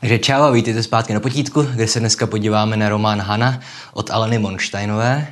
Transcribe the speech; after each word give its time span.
Takže 0.00 0.18
čau 0.18 0.42
a 0.42 0.50
vítejte 0.50 0.82
zpátky 0.82 1.14
na 1.14 1.20
potítku, 1.20 1.62
kde 1.62 1.88
se 1.88 2.00
dneska 2.00 2.26
podíváme 2.26 2.76
na 2.76 2.88
román 2.88 3.20
Hana 3.20 3.60
od 3.92 4.10
Aleny 4.10 4.38
Monsteinové. 4.38 5.26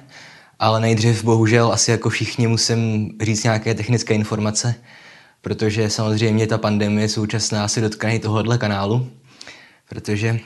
Ale 0.59 0.81
nejdřív 0.81 1.25
bohužel 1.25 1.73
asi 1.73 1.91
jako 1.91 2.09
všichni 2.09 2.47
musím 2.47 3.11
říct 3.23 3.45
nějaké 3.45 3.75
technické 3.75 4.15
informace, 4.15 4.75
protože 5.41 5.91
samozřejmě 5.91 6.47
ta 6.47 6.59
pandemie 6.59 7.09
současná 7.09 7.69
se 7.69 7.81
dotkne 7.81 8.15
i 8.15 8.19
tohohle 8.19 8.59
kanálu, 8.59 9.11
protože 9.89 10.41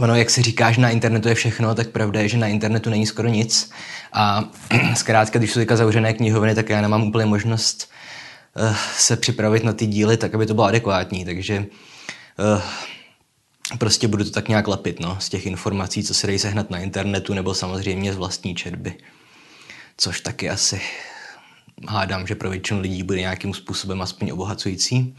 ono, 0.00 0.16
jak 0.16 0.30
se 0.30 0.42
říká, 0.42 0.72
že 0.72 0.80
na 0.80 0.90
internetu 0.90 1.28
je 1.28 1.34
všechno, 1.34 1.74
tak 1.74 1.88
pravda 1.88 2.20
je, 2.20 2.28
že 2.28 2.38
na 2.38 2.46
internetu 2.46 2.90
není 2.90 3.06
skoro 3.06 3.28
nic. 3.28 3.70
A 4.12 4.44
zkrátka, 4.94 5.38
když 5.38 5.52
jsou 5.52 5.60
teďka 5.60 5.76
zavřené 5.76 6.12
knihovny, 6.12 6.54
tak 6.54 6.68
já 6.68 6.80
nemám 6.80 7.02
úplně 7.02 7.26
možnost 7.26 7.90
uh, 8.56 8.76
se 8.96 9.16
připravit 9.16 9.64
na 9.64 9.72
ty 9.72 9.86
díly 9.86 10.16
tak, 10.16 10.34
aby 10.34 10.46
to 10.46 10.54
bylo 10.54 10.66
adekvátní. 10.66 11.24
Takže 11.24 11.66
uh, 12.54 12.62
prostě 13.78 14.08
budu 14.08 14.24
to 14.24 14.30
tak 14.30 14.48
nějak 14.48 14.68
lepit 14.68 15.00
no, 15.00 15.16
z 15.20 15.28
těch 15.28 15.46
informací, 15.46 16.02
co 16.02 16.14
se 16.14 16.26
dají 16.26 16.38
sehnat 16.38 16.70
na 16.70 16.78
internetu, 16.78 17.34
nebo 17.34 17.54
samozřejmě 17.54 18.12
z 18.12 18.16
vlastní 18.16 18.54
četby. 18.54 18.94
Což 19.96 20.20
taky 20.20 20.50
asi 20.50 20.80
hádám, 21.88 22.26
že 22.26 22.34
pro 22.34 22.50
většinu 22.50 22.80
lidí 22.80 23.02
bude 23.02 23.20
nějakým 23.20 23.54
způsobem 23.54 24.02
aspoň 24.02 24.30
obohacující. 24.30 25.16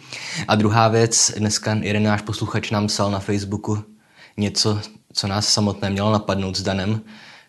A 0.48 0.56
druhá 0.56 0.88
věc, 0.88 1.32
dneska 1.38 1.74
jeden 1.82 2.04
náš 2.04 2.22
posluchač 2.22 2.72
nám 2.72 2.88
psal 2.88 3.12
na 3.12 3.20
Facebooku 3.20 3.84
něco, 4.38 4.82
co 5.14 5.28
nás 5.28 5.48
samotné 5.48 5.90
mělo 5.90 6.12
napadnout 6.12 6.58
s 6.58 6.62
Danem, 6.62 7.02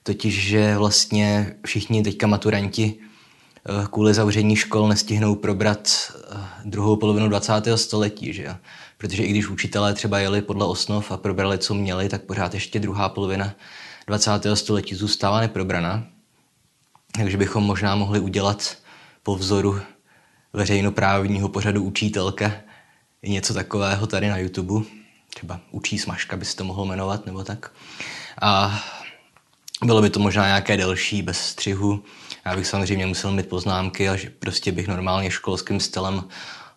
totiž, 0.03 0.43
že 0.43 0.77
vlastně 0.79 1.57
všichni 1.67 2.03
teďka 2.03 2.27
maturanti 2.27 2.95
eh, 2.95 3.87
kvůli 3.91 4.15
zavření 4.15 4.57
škol 4.57 4.89
nestihnou 4.89 5.35
probrat 5.35 5.89
eh, 6.33 6.37
druhou 6.65 6.97
polovinu 6.97 7.29
20. 7.29 7.53
století, 7.75 8.33
že 8.33 8.43
jo? 8.43 8.55
Protože 8.99 9.25
i 9.25 9.31
když 9.31 9.49
učitelé 9.49 9.95
třeba 9.95 10.19
jeli 10.19 10.43
podle 10.43 10.67
osnov 10.67 11.13
a 11.13 11.17
probrali, 11.17 11.59
co 11.59 11.75
měli, 11.75 12.09
tak 12.09 12.23
pořád 12.23 12.55
ještě 12.55 12.81
druhá 12.81 13.09
polovina 13.09 13.55
20. 14.07 14.31
století 14.55 14.95
zůstává 14.95 15.41
neprobraná. 15.41 16.07
Takže 17.15 17.37
bychom 17.37 17.65
možná 17.65 17.95
mohli 17.95 18.21
udělat 18.21 18.77
po 19.23 19.37
vzoru 19.37 19.81
veřejnoprávního 20.53 21.49
pořadu 21.49 21.83
učitelka 21.83 22.53
něco 23.23 23.55
takového 23.55 24.07
tady 24.07 24.29
na 24.29 24.39
YouTube. 24.39 24.87
Třeba 25.35 25.61
učí 25.71 25.99
smažka 25.99 26.37
by 26.37 26.45
se 26.45 26.57
to 26.57 26.65
mohlo 26.65 26.87
jmenovat, 26.87 27.27
nebo 27.27 27.45
tak. 27.45 27.73
A 28.43 28.81
bylo 29.85 30.03
by 30.03 30.11
to 30.11 30.21
možná 30.21 30.47
nějaké 30.47 30.77
delší, 30.77 31.23
bez 31.23 31.39
střihu. 31.39 32.05
Já 32.45 32.57
bych 32.57 32.67
samozřejmě 32.67 33.07
musel 33.07 33.33
mít 33.33 33.49
poznámky 33.49 34.09
a 34.09 34.17
že 34.17 34.31
prostě 34.31 34.73
bych 34.73 34.89
normálně 34.89 35.31
školským 35.31 35.81
stylem 35.81 36.25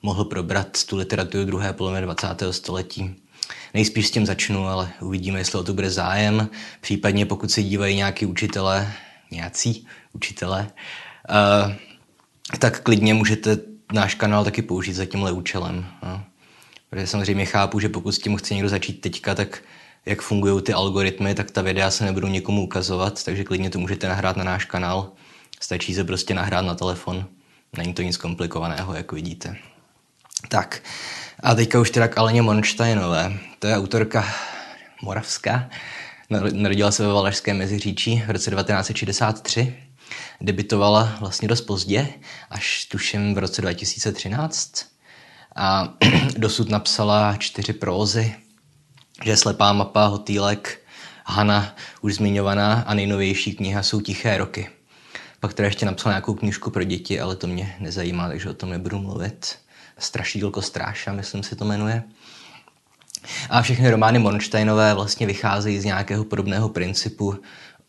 mohl 0.08 0.26
probrat 0.26 0.84
tu 0.86 0.98
literaturu 0.98 1.46
druhé 1.46 1.74
poloviny 1.74 2.02
20. 2.02 2.28
století. 2.52 3.16
Nejspíš 3.74 4.08
s 4.08 4.12
tím 4.12 4.26
začnu, 4.26 4.68
ale 4.68 4.90
uvidíme, 5.02 5.40
jestli 5.40 5.60
o 5.60 5.64
to 5.64 5.74
bude 5.74 5.90
zájem. 5.90 6.50
Případně 6.82 7.26
pokud 7.26 7.52
se 7.52 7.64
dívají 7.64 7.96
nějaký 7.96 8.26
učitelé, 8.26 8.94
nějací 9.32 9.88
učitelé, 10.14 10.72
uh, 11.30 11.74
tak 12.60 12.82
klidně 12.82 13.14
můžete 13.14 13.58
náš 13.94 14.16
kanál 14.16 14.44
taky 14.44 14.62
použít 14.62 14.94
za 14.94 15.06
tímhle 15.06 15.32
účelem. 15.32 15.86
No. 16.04 16.24
Protože 16.90 17.08
samozřejmě 17.08 17.46
chápu, 17.46 17.80
že 17.80 17.90
pokud 17.90 18.12
s 18.12 18.20
tím 18.20 18.38
chce 18.38 18.54
někdo 18.54 18.70
začít 18.70 19.02
teďka, 19.02 19.36
tak 19.36 19.64
jak 20.06 20.22
fungují 20.22 20.64
ty 20.64 20.74
algoritmy, 20.74 21.36
tak 21.36 21.52
ta 21.52 21.62
videa 21.62 21.92
se 21.92 22.06
nebudou 22.06 22.28
někomu 22.28 22.64
ukazovat, 22.64 23.24
takže 23.24 23.44
klidně 23.44 23.70
to 23.70 23.80
můžete 23.80 24.08
nahrát 24.08 24.38
na 24.38 24.44
náš 24.44 24.66
kanál. 24.66 25.12
Stačí 25.60 25.94
se 25.94 26.04
prostě 26.04 26.34
nahrát 26.34 26.66
na 26.66 26.76
telefon. 26.76 27.26
Není 27.78 27.94
to 27.94 28.02
nic 28.02 28.18
komplikovaného, 28.18 28.94
jak 28.94 29.12
vidíte. 29.12 29.58
Tak, 30.50 30.84
a 31.44 31.56
teďka 31.56 31.80
už 31.80 31.92
teda 31.92 32.08
k 32.08 32.18
Aleně 32.18 32.42
Monštajnové. 32.42 33.34
To 33.60 33.68
je 33.68 33.78
autorka 33.78 34.26
moravská. 35.02 35.70
Narodila 36.52 36.92
se 36.92 37.08
ve 37.08 37.14
Valašském 37.14 37.58
Meziříčí 37.58 38.24
v 38.28 38.32
roce 38.32 38.52
1963. 38.52 39.76
Debitovala 40.42 41.18
vlastně 41.20 41.48
dost 41.48 41.62
pozdě, 41.62 42.08
až 42.50 42.86
tuším 42.86 43.36
v 43.36 43.38
roce 43.38 43.62
2013. 43.62 44.86
A 45.56 45.94
dosud 46.38 46.70
napsala 46.70 47.36
čtyři 47.36 47.74
prózy, 47.74 48.36
že 49.24 49.38
Slepá 49.38 49.74
mapa, 49.74 50.06
Hotýlek, 50.06 50.80
Hana, 51.26 51.76
už 52.02 52.16
zmiňovaná, 52.16 52.84
a 52.88 52.94
nejnovější 52.94 53.56
kniha 53.56 53.84
jsou 53.84 54.02
Tiché 54.02 54.38
roky. 54.38 54.70
Pak 55.40 55.54
teda 55.54 55.68
ještě 55.68 55.86
napsala 55.86 56.14
nějakou 56.14 56.34
knižku 56.34 56.72
pro 56.72 56.84
děti, 56.84 57.20
ale 57.20 57.36
to 57.36 57.48
mě 57.48 57.76
nezajímá, 57.80 58.28
takže 58.28 58.50
o 58.50 58.54
tom 58.54 58.70
nebudu 58.70 59.00
mluvit. 59.00 59.67
Strašidílko 60.00 60.62
Stráša, 60.62 61.14
myslím 61.14 61.44
si 61.44 61.56
to 61.56 61.66
jmenuje. 61.66 62.04
A 63.50 63.62
všechny 63.62 63.92
romány 63.92 64.20
Monsteinové 64.20 64.94
vlastně 64.94 65.28
vycházejí 65.28 65.80
z 65.80 65.86
nějakého 65.86 66.24
podobného 66.24 66.70
principu. 66.70 67.36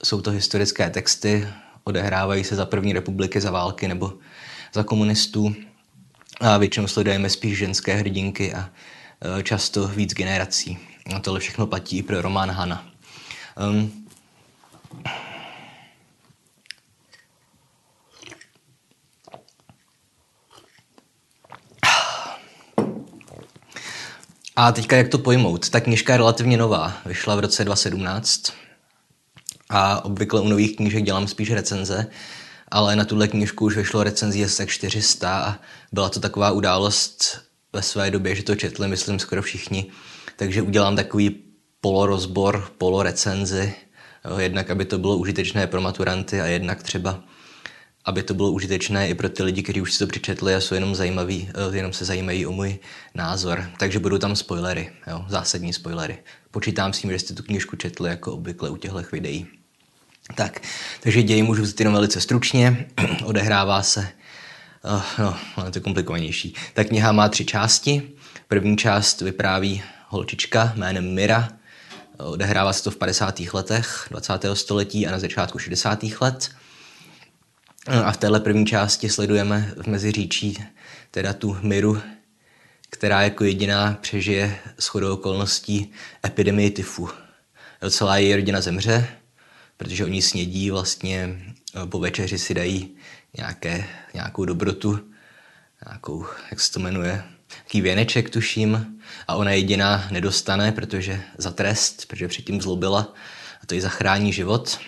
Jsou 0.05 0.21
to 0.21 0.31
historické 0.31 0.91
texty, 0.91 1.49
odehrávají 1.85 2.45
se 2.45 2.57
za 2.57 2.67
první 2.67 2.93
republiky, 2.93 3.41
za 3.41 3.51
války 3.51 3.89
nebo 3.89 4.13
za 4.75 4.83
komunistů. 4.83 5.55
A 6.41 6.59
většinou 6.59 6.87
sledujeme 6.87 7.31
spíš 7.31 7.59
ženské 7.59 7.95
hrdinky 7.95 8.55
a 8.55 8.71
e, 9.39 9.43
často 9.43 9.89
víc 9.89 10.15
generací. 10.15 10.79
A 11.15 11.19
tohle 11.19 11.41
všechno 11.41 11.67
platí 11.67 11.99
i 11.99 12.03
pro 12.03 12.23
román 12.23 12.51
Hana. 12.51 12.87
Um, 13.71 14.07
A 24.61 24.73
teďka 24.73 24.97
jak 24.97 25.09
to 25.09 25.19
pojmout? 25.19 25.69
Ta 25.69 25.81
knižka 25.81 26.13
je 26.13 26.17
relativně 26.17 26.57
nová, 26.57 26.97
vyšla 27.07 27.37
v 27.37 27.41
roce 27.41 27.65
2017 27.65 28.53
a 29.71 30.05
obvykle 30.05 30.41
u 30.41 30.49
nových 30.49 30.77
knížek 30.77 31.05
dělám 31.05 31.29
spíš 31.29 31.51
recenze, 31.51 32.07
ale 32.69 32.97
na 32.97 33.05
tuhle 33.05 33.29
knižku 33.29 33.65
už 33.65 33.77
vyšlo 33.77 34.03
recenzí 34.03 34.45
asi 34.45 34.67
400 34.67 35.39
a 35.39 35.59
byla 35.93 36.09
to 36.09 36.21
taková 36.21 36.51
událost 36.51 37.41
ve 37.73 37.83
své 37.83 38.11
době, 38.11 38.35
že 38.35 38.43
to 38.43 38.55
četli, 38.55 38.89
myslím, 38.89 39.19
skoro 39.19 39.43
všichni. 39.43 39.87
Takže 40.37 40.63
udělám 40.63 40.97
takový 40.97 41.37
polorozbor, 41.81 42.71
polorecenzi, 42.79 43.75
jednak 44.39 44.71
aby 44.71 44.85
to 44.85 44.99
bylo 44.99 45.17
užitečné 45.17 45.67
pro 45.67 45.81
maturanty 45.81 46.41
a 46.41 46.47
jednak 46.47 46.83
třeba 46.83 47.23
aby 48.09 48.23
to 48.23 48.35
bylo 48.35 48.51
užitečné 48.51 49.09
i 49.09 49.15
pro 49.15 49.29
ty 49.29 49.43
lidi, 49.43 49.63
kteří 49.63 49.81
už 49.81 49.93
si 49.93 49.99
to 49.99 50.07
přečetli 50.07 50.55
a 50.55 50.61
jsou 50.61 50.75
jenom, 50.75 50.95
zajímaví, 50.95 51.49
eh, 51.55 51.77
jenom 51.77 51.93
se 51.93 52.05
zajímají 52.05 52.47
o 52.47 52.53
můj 52.53 52.79
názor. 53.15 53.71
Takže 53.79 53.99
budou 53.99 54.19
tam 54.19 54.37
spoilery, 54.37 54.91
jo, 55.07 55.25
zásadní 55.29 55.73
spoilery. 55.73 56.19
Počítám 56.51 56.93
s 56.93 56.99
tím, 56.99 57.11
že 57.11 57.19
jste 57.19 57.35
tu 57.35 57.43
knižku 57.43 57.77
četli 57.77 58.11
jako 58.11 58.33
obvykle 58.33 58.71
u 58.71 58.77
těchto 58.77 59.03
videí. 59.13 59.47
Tak, 60.35 60.61
takže 61.01 61.23
děj 61.23 61.43
můžu 61.43 61.63
vzít 61.63 61.81
jenom 61.81 61.95
velice 61.95 62.21
stručně. 62.21 62.87
Odehrává 63.25 63.83
se, 63.83 64.09
uh, 64.85 65.03
no, 65.19 65.37
je 65.65 65.71
to 65.71 65.81
komplikovanější. 65.81 66.55
Ta 66.75 66.85
kniha 66.85 67.13
má 67.13 67.29
tři 67.29 67.45
části. 67.45 68.03
První 68.49 68.77
část 68.77 69.21
vypráví 69.21 69.83
holčička 70.09 70.73
jménem 70.77 71.15
Mira. 71.15 71.49
Odehrává 72.19 72.73
se 72.73 72.85
to 72.85 72.91
v 72.91 72.97
50. 72.97 73.41
letech 73.53 74.07
20. 74.11 74.33
století 74.55 75.07
a 75.07 75.11
na 75.11 75.19
začátku 75.19 75.59
60. 75.59 76.05
let. 76.21 76.51
A 77.87 78.13
v 78.13 78.17
téhle 78.17 78.41
první 78.41 78.67
části 78.67 79.09
sledujeme 79.09 79.75
v 79.83 79.87
Meziříčí 79.87 80.65
teda 81.11 81.33
tu 81.33 81.57
Miru, 81.63 82.03
která 82.91 83.23
jako 83.23 83.45
jediná 83.45 83.99
přežije 84.01 84.59
shodou 84.81 85.15
okolností 85.15 85.93
epidemii 86.27 86.71
tyfu. 86.71 87.09
Celá 87.91 88.17
její 88.17 88.35
rodina 88.35 88.61
zemře, 88.61 89.09
protože 89.77 90.05
oni 90.05 90.23
snědí 90.23 90.71
vlastně 90.71 91.39
eh, 91.75 91.87
po 91.87 91.99
večeři 91.99 92.39
si 92.39 92.55
dají 92.55 92.97
nějaké, 93.37 93.89
nějakou 94.15 94.45
dobrotu, 94.45 95.01
nějakou, 95.87 96.27
jak 96.51 96.61
se 96.61 96.73
to 96.73 96.81
jmenuje, 96.81 97.25
taký 97.65 97.81
věneček 97.81 98.31
tuším 98.31 99.01
a 99.29 99.35
ona 99.35 99.51
jediná 99.51 100.09
nedostane, 100.11 100.73
protože 100.73 101.23
za 101.39 101.51
trest, 101.51 102.07
protože 102.07 102.29
předtím 102.29 102.61
zlobila 102.61 103.15
a 103.63 103.67
to 103.67 103.75
jí 103.75 103.81
zachrání 103.81 104.33
život. 104.33 104.79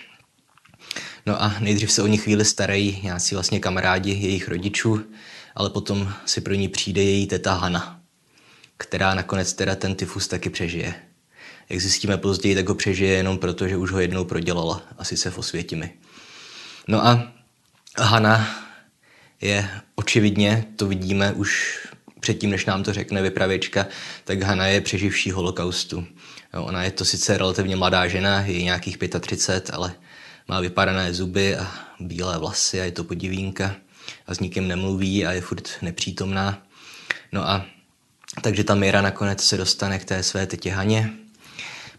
No 1.26 1.42
a 1.42 1.54
nejdřív 1.60 1.92
se 1.92 2.02
o 2.02 2.06
ní 2.06 2.18
chvíli 2.18 2.44
starají 2.44 3.00
nějací 3.02 3.34
vlastně 3.34 3.60
kamarádi 3.60 4.10
jejich 4.10 4.48
rodičů, 4.48 5.04
ale 5.54 5.70
potom 5.70 6.12
si 6.26 6.40
pro 6.40 6.54
ní 6.54 6.68
přijde 6.68 7.02
její 7.02 7.26
teta 7.26 7.54
Hana, 7.54 8.00
která 8.76 9.14
nakonec 9.14 9.52
teda 9.52 9.74
ten 9.74 9.94
tyfus 9.94 10.28
taky 10.28 10.50
přežije. 10.50 10.94
Jak 11.68 11.80
zjistíme 11.80 12.16
později, 12.16 12.54
tak 12.54 12.68
ho 12.68 12.74
přežije 12.74 13.12
jenom 13.12 13.38
proto, 13.38 13.68
že 13.68 13.76
už 13.76 13.90
ho 13.90 14.00
jednou 14.00 14.24
prodělala, 14.24 14.82
a 14.98 15.04
sice 15.04 15.30
v 15.30 15.38
Osvětimi. 15.38 15.92
No 16.88 17.06
a 17.06 17.32
Hana 17.98 18.48
je 19.40 19.70
očividně, 19.94 20.64
to 20.76 20.86
vidíme 20.86 21.32
už 21.32 21.78
předtím, 22.20 22.50
než 22.50 22.66
nám 22.66 22.82
to 22.82 22.92
řekne 22.92 23.22
vypravěčka, 23.22 23.86
tak 24.24 24.42
Hana 24.42 24.66
je 24.66 24.80
přeživší 24.80 25.30
holokaustu. 25.30 26.06
Ona 26.52 26.84
je 26.84 26.90
to 26.90 27.04
sice 27.04 27.38
relativně 27.38 27.76
mladá 27.76 28.08
žena, 28.08 28.40
je 28.40 28.62
nějakých 28.62 28.98
35, 29.20 29.74
ale 29.74 29.94
má 30.50 30.60
vypadané 30.60 31.14
zuby 31.14 31.56
a 31.56 31.66
bílé 32.00 32.38
vlasy 32.38 32.80
a 32.80 32.84
je 32.84 32.92
to 32.92 33.04
podivínka 33.04 33.76
a 34.26 34.34
s 34.34 34.40
nikým 34.40 34.68
nemluví 34.68 35.26
a 35.26 35.32
je 35.32 35.40
furt 35.40 35.68
nepřítomná. 35.82 36.62
No 37.32 37.48
a 37.48 37.66
takže 38.42 38.64
ta 38.64 38.74
Mira 38.74 39.02
nakonec 39.02 39.44
se 39.44 39.56
dostane 39.56 39.98
k 39.98 40.04
té 40.04 40.22
své 40.22 40.46
tetě 40.46 40.70
Haně. 40.70 41.10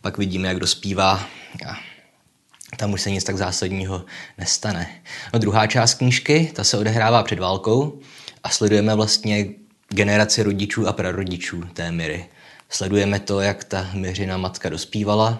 Pak 0.01 0.17
vidíme, 0.17 0.47
jak 0.47 0.59
dospívá 0.59 1.27
a 1.67 2.75
tam 2.77 2.93
už 2.93 3.01
se 3.01 3.11
nic 3.11 3.23
tak 3.23 3.37
zásadního 3.37 4.05
nestane. 4.37 5.01
No 5.33 5.39
druhá 5.39 5.67
část 5.67 5.93
knížky, 5.93 6.51
ta 6.55 6.63
se 6.63 6.77
odehrává 6.77 7.23
před 7.23 7.39
válkou 7.39 7.99
a 8.43 8.49
sledujeme 8.49 8.95
vlastně 8.95 9.45
generaci 9.89 10.43
rodičů 10.43 10.87
a 10.87 10.93
prarodičů 10.93 11.61
té 11.73 11.91
Miry. 11.91 12.25
Sledujeme 12.69 13.19
to, 13.19 13.41
jak 13.41 13.63
ta 13.63 13.89
Miřina 13.93 14.37
matka 14.37 14.69
dospívala, 14.69 15.39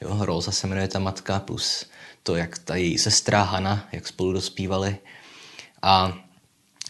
jo, 0.00 0.16
Rosa 0.20 0.52
se 0.52 0.66
jmenuje 0.66 0.88
ta 0.88 0.98
matka, 0.98 1.40
plus 1.40 1.86
to, 2.26 2.36
jak 2.36 2.58
ta 2.58 2.76
její 2.76 2.98
sestra 2.98 3.42
Hana, 3.42 3.88
jak 3.92 4.06
spolu 4.06 4.32
dospívali. 4.32 4.96
A 5.82 6.18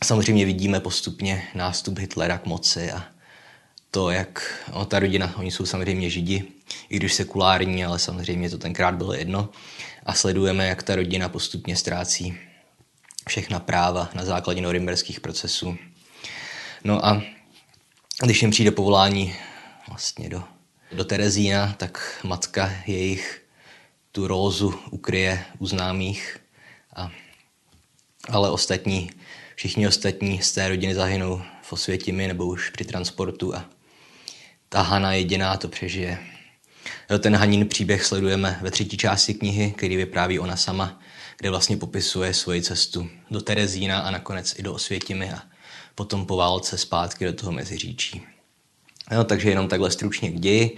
samozřejmě 0.04 0.44
vidíme 0.44 0.80
postupně 0.80 1.48
nástup 1.54 1.98
Hitlera 1.98 2.38
k 2.38 2.46
moci 2.46 2.92
a 2.92 3.04
to, 3.90 4.10
jak 4.10 4.62
no, 4.72 4.84
ta 4.84 4.98
rodina, 4.98 5.34
oni 5.36 5.50
jsou 5.50 5.66
samozřejmě 5.66 6.10
židi, 6.10 6.44
i 6.88 6.96
když 6.96 7.14
sekulární, 7.14 7.84
ale 7.84 7.98
samozřejmě 7.98 8.50
to 8.50 8.58
tenkrát 8.58 8.94
bylo 8.94 9.12
jedno. 9.12 9.48
A 10.06 10.12
sledujeme, 10.12 10.66
jak 10.66 10.82
ta 10.82 10.96
rodina 10.96 11.28
postupně 11.28 11.76
ztrácí 11.76 12.38
všechna 13.28 13.60
práva 13.60 14.10
na 14.14 14.24
základě 14.24 14.60
norimberských 14.60 15.20
procesů. 15.20 15.76
No 16.84 17.06
a 17.06 17.22
když 18.24 18.42
jim 18.42 18.50
přijde 18.50 18.70
povolání 18.70 19.34
vlastně 19.88 20.28
do, 20.28 20.42
do 20.92 21.04
Terezína, 21.04 21.74
tak 21.78 22.20
matka 22.24 22.72
jejich 22.86 23.45
tu 24.16 24.26
rózu 24.26 24.74
ukryje 24.90 25.44
u 25.58 25.66
známých, 25.66 26.38
a, 26.96 27.10
ale 28.28 28.50
ostatní, 28.50 29.10
všichni 29.54 29.88
ostatní 29.88 30.42
z 30.42 30.52
té 30.52 30.68
rodiny 30.68 30.94
zahynou 30.94 31.42
v 31.62 31.72
Osvětimi 31.72 32.28
nebo 32.28 32.46
už 32.46 32.70
při 32.70 32.84
transportu 32.84 33.54
a 33.54 33.64
ta 34.68 34.82
Hana 34.82 35.12
jediná 35.12 35.56
to 35.56 35.68
přežije. 35.68 36.18
Ten 37.18 37.36
Hanin 37.36 37.68
příběh 37.68 38.04
sledujeme 38.04 38.58
ve 38.62 38.70
třetí 38.70 38.96
části 38.96 39.34
knihy, 39.34 39.74
který 39.76 39.96
vypráví 39.96 40.38
ona 40.38 40.56
sama, 40.56 41.00
kde 41.38 41.50
vlastně 41.50 41.76
popisuje 41.76 42.34
svoji 42.34 42.62
cestu 42.62 43.08
do 43.30 43.40
Terezína 43.40 44.00
a 44.00 44.10
nakonec 44.10 44.58
i 44.58 44.62
do 44.62 44.74
Osvětimi 44.74 45.32
a 45.32 45.42
potom 45.94 46.26
po 46.26 46.36
válce 46.36 46.78
zpátky 46.78 47.24
do 47.24 47.32
toho 47.32 47.52
Meziříčí. 47.52 48.22
Jo, 49.10 49.24
takže 49.24 49.50
jenom 49.50 49.68
takhle 49.68 49.90
stručně 49.90 50.30
k 50.30 50.40
ději. 50.40 50.76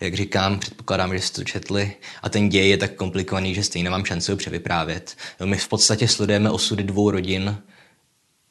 Jak 0.00 0.14
říkám, 0.14 0.58
předpokládám, 0.58 1.14
že 1.14 1.20
jste 1.20 1.40
to 1.40 1.44
četli. 1.44 1.92
A 2.22 2.28
ten 2.28 2.48
děj 2.48 2.68
je 2.68 2.76
tak 2.76 2.94
komplikovaný, 2.94 3.54
že 3.54 3.62
stejně 3.62 3.84
nemám 3.84 4.04
šanci 4.04 4.32
ho 4.32 4.36
převyprávět. 4.36 5.16
My 5.44 5.56
v 5.56 5.68
podstatě 5.68 6.08
sledujeme 6.08 6.50
osudy 6.50 6.82
dvou 6.82 7.10
rodin 7.10 7.58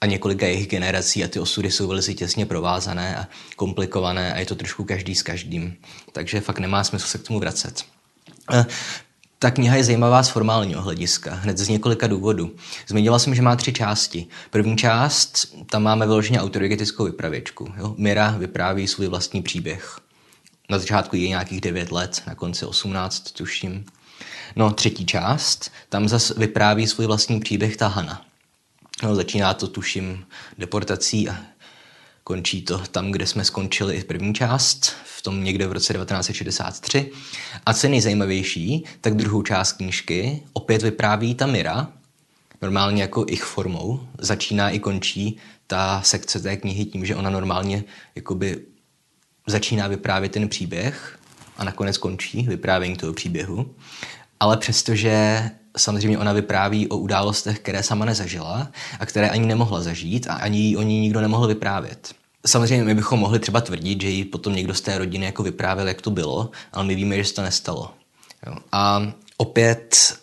a 0.01 0.06
několika 0.06 0.45
jejich 0.45 0.68
generací 0.68 1.24
a 1.24 1.27
ty 1.27 1.39
osudy 1.39 1.71
jsou 1.71 1.88
velice 1.88 2.13
těsně 2.13 2.45
provázané 2.45 3.18
a 3.18 3.27
komplikované 3.56 4.33
a 4.33 4.39
je 4.39 4.45
to 4.45 4.56
trošku 4.56 4.83
každý 4.83 5.15
s 5.15 5.24
každým. 5.24 5.75
Takže 6.12 6.42
fakt 6.42 6.59
nemá 6.59 6.83
smysl 6.83 7.07
se 7.07 7.18
k 7.18 7.24
tomu 7.27 7.39
vracet. 7.39 7.83
Ta 9.39 9.51
kniha 9.51 9.75
je 9.75 9.83
zajímavá 9.83 10.24
z 10.24 10.30
formálního 10.30 10.81
hlediska, 10.81 11.33
hned 11.33 11.57
z 11.57 11.69
několika 11.69 12.07
důvodů. 12.07 12.56
Zmínila 12.88 13.19
jsem, 13.19 13.36
že 13.36 13.42
má 13.42 13.56
tři 13.56 13.74
části. 13.74 14.27
První 14.50 14.77
část, 14.77 15.56
tam 15.69 15.83
máme 15.83 16.06
vyloženě 16.06 16.42
autoritetickou 16.42 17.06
vypravěčku. 17.06 17.74
Jo? 17.77 17.95
Mira 17.97 18.36
vypráví 18.38 18.88
svůj 18.88 19.07
vlastní 19.07 19.42
příběh. 19.42 20.00
Na 20.70 20.80
začátku 20.80 21.16
je 21.16 21.30
nějakých 21.30 21.62
9 21.62 21.92
let, 21.92 22.24
na 22.28 22.36
konci 22.36 22.66
18, 22.66 23.32
tuším. 23.32 23.86
No, 24.56 24.72
třetí 24.72 25.06
část, 25.06 25.72
tam 25.90 26.08
zase 26.08 26.34
vypráví 26.38 26.88
svůj 26.88 27.08
vlastní 27.08 27.40
příběh 27.40 27.78
ta 27.78 27.88
Hana. 27.88 28.26
No, 29.04 29.16
začíná 29.16 29.54
to, 29.54 29.68
tuším, 29.68 30.26
deportací 30.58 31.30
a 31.30 31.38
končí 32.24 32.62
to 32.62 32.78
tam, 32.78 33.12
kde 33.12 33.28
jsme 33.28 33.46
skončili 33.46 33.96
i 33.96 34.04
první 34.04 34.34
část, 34.34 34.96
v 35.06 35.22
tom 35.22 35.44
někde 35.44 35.68
v 35.68 35.72
roce 35.72 35.94
1963. 35.94 37.12
A 37.66 37.74
co 37.74 37.88
je 37.88 37.92
nejzajímavější, 37.92 38.84
tak 39.02 39.16
druhou 39.16 39.42
část 39.42 39.74
knížky 39.74 40.44
opět 40.54 40.82
vypráví 40.82 41.36
ta 41.36 41.46
Mira, 41.46 41.88
normálně 42.62 43.02
jako 43.02 43.26
ich 43.30 43.44
formou. 43.44 44.08
Začíná 44.20 44.70
i 44.70 44.80
končí 44.80 45.38
ta 45.68 46.02
sekce 46.02 46.40
té 46.40 46.58
knihy 46.58 46.86
tím, 46.86 47.06
že 47.06 47.16
ona 47.16 47.30
normálně 47.30 47.84
jakoby 48.16 48.66
začíná 49.47 49.88
vyprávět 49.88 50.31
ten 50.31 50.50
příběh 50.50 51.19
a 51.57 51.63
nakonec 51.63 51.97
končí 51.97 52.42
vyprávění 52.42 52.95
toho 52.95 53.13
příběhu. 53.13 53.75
Ale 54.39 54.57
přestože 54.57 55.44
samozřejmě 55.77 56.18
ona 56.18 56.33
vypráví 56.33 56.88
o 56.88 56.97
událostech, 56.97 57.59
které 57.59 57.83
sama 57.83 58.06
nezažila 58.06 58.68
a 59.00 59.06
které 59.06 59.30
ani 59.30 59.45
nemohla 59.45 59.81
zažít 59.81 60.27
a 60.27 60.33
ani 60.33 60.77
o 60.77 60.81
ní 60.81 61.00
nikdo 61.00 61.21
nemohl 61.21 61.47
vyprávět. 61.47 62.13
Samozřejmě 62.45 62.83
my 62.83 62.95
bychom 62.95 63.19
mohli 63.19 63.39
třeba 63.39 63.62
tvrdit, 63.62 64.01
že 64.01 64.09
jí 64.09 64.25
potom 64.25 64.56
někdo 64.56 64.74
z 64.74 64.81
té 64.81 64.97
rodiny 64.97 65.25
jako 65.25 65.44
vyprávěl, 65.44 65.88
jak 65.88 66.01
to 66.01 66.12
bylo, 66.12 66.50
ale 66.74 66.86
my 66.86 66.95
víme, 66.95 67.18
že 67.18 67.25
se 67.25 67.33
to 67.33 67.42
nestalo. 67.42 67.92
A 68.71 69.12
opět 69.38 70.15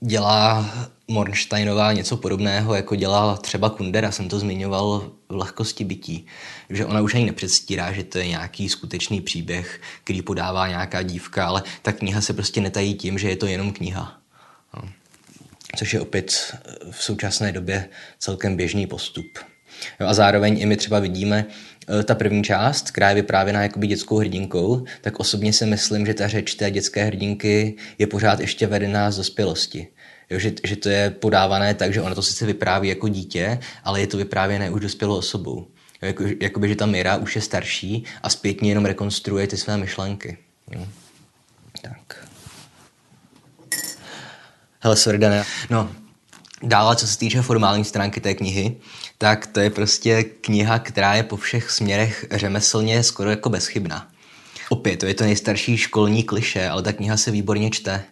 dělá 0.00 0.70
Mornsteinová 1.10 1.92
něco 1.92 2.16
podobného, 2.16 2.74
jako 2.74 2.94
dělala 2.94 3.36
třeba 3.36 3.70
Kundera, 3.70 4.10
jsem 4.10 4.28
to 4.28 4.38
zmiňoval 4.38 5.10
v 5.28 5.34
lehkosti 5.36 5.84
bytí. 5.84 6.26
Že 6.70 6.86
ona 6.86 7.00
už 7.00 7.14
ani 7.14 7.24
nepředstírá, 7.24 7.92
že 7.92 8.04
to 8.04 8.18
je 8.18 8.26
nějaký 8.26 8.68
skutečný 8.68 9.20
příběh, 9.20 9.80
který 10.04 10.22
podává 10.22 10.68
nějaká 10.68 11.02
dívka, 11.02 11.46
ale 11.46 11.62
ta 11.82 11.92
kniha 11.92 12.20
se 12.20 12.32
prostě 12.32 12.60
netají 12.60 12.94
tím, 12.94 13.18
že 13.18 13.28
je 13.28 13.36
to 13.36 13.46
jenom 13.46 13.72
kniha. 13.72 14.18
No. 14.76 14.88
Což 15.76 15.94
je 15.94 16.00
opět 16.00 16.56
v 16.90 17.02
současné 17.02 17.52
době 17.52 17.88
celkem 18.18 18.56
běžný 18.56 18.86
postup. 18.86 19.38
A 20.06 20.14
zároveň 20.14 20.60
i 20.60 20.66
my 20.66 20.76
třeba 20.76 20.98
vidíme 20.98 21.44
e, 22.00 22.02
ta 22.02 22.14
první 22.14 22.44
část, 22.44 22.90
která 22.90 23.08
je 23.08 23.14
vyprávěná 23.14 23.62
jakoby 23.62 23.86
dětskou 23.86 24.16
hrdinkou, 24.16 24.84
tak 25.00 25.20
osobně 25.20 25.52
si 25.52 25.66
myslím, 25.66 26.06
že 26.06 26.14
ta 26.14 26.28
řeč 26.28 26.54
té 26.54 26.70
dětské 26.70 27.04
hrdinky 27.04 27.76
je 27.98 28.06
pořád 28.06 28.40
ještě 28.40 28.66
vedená 28.66 29.10
z 29.10 29.16
dospělosti. 29.16 29.88
Jo, 30.30 30.38
že, 30.38 30.52
že 30.64 30.76
to 30.76 30.88
je 30.88 31.10
podávané 31.10 31.74
tak, 31.74 31.92
že 31.92 32.02
ona 32.02 32.14
to 32.14 32.22
sice 32.22 32.46
vypráví 32.46 32.88
jako 32.88 33.08
dítě, 33.08 33.58
ale 33.84 34.00
je 34.00 34.06
to 34.06 34.16
vyprávěné 34.16 34.70
už 34.70 34.80
dospělou 34.80 35.16
osobou. 35.16 35.66
Jo, 36.02 36.06
jako, 36.06 36.24
jakoby, 36.40 36.68
že 36.68 36.76
ta 36.76 36.86
Mira 36.86 37.16
už 37.16 37.36
je 37.36 37.42
starší 37.42 38.04
a 38.22 38.28
zpětně 38.28 38.70
jenom 38.70 38.84
rekonstruuje 38.84 39.46
ty 39.46 39.56
své 39.56 39.76
myšlenky. 39.76 40.38
Jo. 40.70 40.86
Tak. 41.82 42.28
Hele, 44.80 44.96
sorry, 44.96 45.18
Dane. 45.18 45.44
No, 45.70 45.90
dále, 46.62 46.96
co 46.96 47.06
se 47.06 47.18
týče 47.18 47.42
formální 47.42 47.84
stránky 47.84 48.20
té 48.20 48.34
knihy, 48.34 48.76
tak 49.18 49.46
to 49.46 49.60
je 49.60 49.70
prostě 49.70 50.22
kniha, 50.22 50.78
která 50.78 51.14
je 51.14 51.22
po 51.22 51.36
všech 51.36 51.70
směrech 51.70 52.26
řemeslně 52.30 53.02
skoro 53.02 53.30
jako 53.30 53.48
bezchybná. 53.48 54.10
Opět, 54.68 54.96
to 54.96 55.06
je 55.06 55.14
to 55.14 55.24
nejstarší 55.24 55.76
školní 55.76 56.22
kliše, 56.22 56.68
ale 56.68 56.82
ta 56.82 56.92
kniha 56.92 57.16
se 57.16 57.30
výborně 57.30 57.70
čte. 57.70 58.04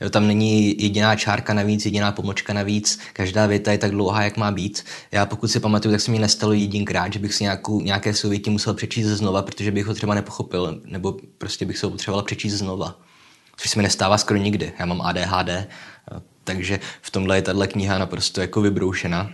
Jo, 0.00 0.10
tam 0.10 0.26
není 0.26 0.82
jediná 0.82 1.16
čárka 1.16 1.54
navíc, 1.54 1.84
jediná 1.84 2.12
pomočka 2.12 2.52
navíc, 2.52 2.98
každá 3.12 3.46
věta 3.46 3.72
je 3.72 3.78
tak 3.78 3.90
dlouhá, 3.90 4.22
jak 4.22 4.36
má 4.36 4.50
být. 4.50 4.84
Já 5.12 5.26
pokud 5.26 5.48
si 5.48 5.60
pamatuju, 5.60 5.94
tak 5.94 6.00
se 6.00 6.10
mi 6.10 6.18
nestalo 6.18 6.52
jedinkrát, 6.52 7.12
že 7.12 7.18
bych 7.18 7.34
si 7.34 7.44
nějakou, 7.44 7.80
nějaké 7.80 8.14
souvětí 8.14 8.50
musel 8.50 8.74
přečíst 8.74 9.06
znova, 9.06 9.42
protože 9.42 9.70
bych 9.70 9.86
ho 9.86 9.94
třeba 9.94 10.14
nepochopil, 10.14 10.80
nebo 10.84 11.16
prostě 11.38 11.66
bych 11.66 11.78
se 11.78 11.86
ho 11.86 11.90
potřeboval 11.90 12.22
přečíst 12.22 12.54
znova. 12.54 13.00
Což 13.56 13.70
se 13.70 13.78
mi 13.78 13.82
nestává 13.82 14.18
skoro 14.18 14.40
nikdy. 14.40 14.72
Já 14.78 14.86
mám 14.86 15.02
ADHD, 15.02 15.68
takže 16.44 16.80
v 17.02 17.10
tomhle 17.10 17.36
je 17.36 17.42
tahle 17.42 17.66
kniha 17.66 17.98
naprosto 17.98 18.40
jako 18.40 18.60
vybroušena. 18.60 19.30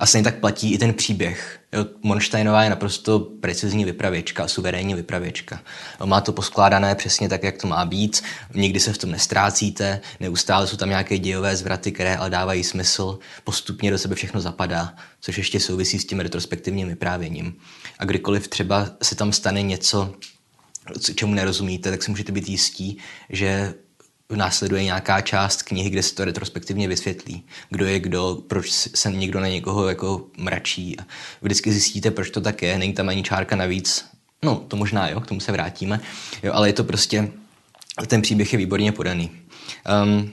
A 0.00 0.06
stejně 0.06 0.24
tak 0.24 0.38
platí 0.38 0.74
i 0.74 0.78
ten 0.78 0.94
příběh. 0.94 1.60
Jo, 1.72 1.86
Monsteinová 2.02 2.62
je 2.62 2.70
naprosto 2.70 3.18
precizní 3.20 3.84
vypravěčka, 3.84 4.48
suverénní 4.48 4.94
vypravěčka. 4.94 5.60
Má 6.04 6.20
to 6.20 6.32
poskládané 6.32 6.94
přesně 6.94 7.28
tak, 7.28 7.42
jak 7.42 7.56
to 7.56 7.66
má 7.66 7.84
být, 7.84 8.22
nikdy 8.54 8.80
se 8.80 8.92
v 8.92 8.98
tom 8.98 9.10
nestrácíte, 9.10 10.00
neustále 10.20 10.66
jsou 10.66 10.76
tam 10.76 10.88
nějaké 10.88 11.18
dějové 11.18 11.56
zvraty, 11.56 11.92
které 11.92 12.16
ale 12.16 12.30
dávají 12.30 12.64
smysl, 12.64 13.18
postupně 13.44 13.90
do 13.90 13.98
sebe 13.98 14.14
všechno 14.14 14.40
zapadá, 14.40 14.94
což 15.20 15.38
ještě 15.38 15.60
souvisí 15.60 15.98
s 15.98 16.06
tím 16.06 16.20
retrospektivním 16.20 16.88
vyprávěním. 16.88 17.54
A 17.98 18.04
kdykoliv 18.04 18.48
třeba 18.48 18.88
se 19.02 19.14
tam 19.14 19.32
stane 19.32 19.62
něco, 19.62 20.14
čemu 21.14 21.34
nerozumíte, 21.34 21.90
tak 21.90 22.02
si 22.02 22.10
můžete 22.10 22.32
být 22.32 22.48
jistí, 22.48 22.98
že 23.30 23.74
následuje 24.36 24.84
nějaká 24.84 25.20
část 25.20 25.62
knihy, 25.62 25.90
kde 25.90 26.02
se 26.02 26.14
to 26.14 26.24
retrospektivně 26.24 26.88
vysvětlí. 26.88 27.44
Kdo 27.70 27.86
je 27.86 28.00
kdo, 28.00 28.38
proč 28.48 28.70
se 28.70 29.12
někdo 29.12 29.40
na 29.40 29.48
někoho 29.48 29.88
jako 29.88 30.26
mračí. 30.36 30.96
Vždycky 31.42 31.72
zjistíte, 31.72 32.10
proč 32.10 32.30
to 32.30 32.40
tak 32.40 32.62
je, 32.62 32.78
není 32.78 32.92
tam 32.92 33.08
ani 33.08 33.22
čárka 33.22 33.56
navíc. 33.56 34.04
No, 34.42 34.56
to 34.56 34.76
možná 34.76 35.08
jo, 35.08 35.20
k 35.20 35.26
tomu 35.26 35.40
se 35.40 35.52
vrátíme. 35.52 36.00
Jo, 36.42 36.52
ale 36.54 36.68
je 36.68 36.72
to 36.72 36.84
prostě, 36.84 37.32
ten 38.06 38.22
příběh 38.22 38.52
je 38.52 38.58
výborně 38.58 38.92
podaný. 38.92 39.30
Um, 40.04 40.32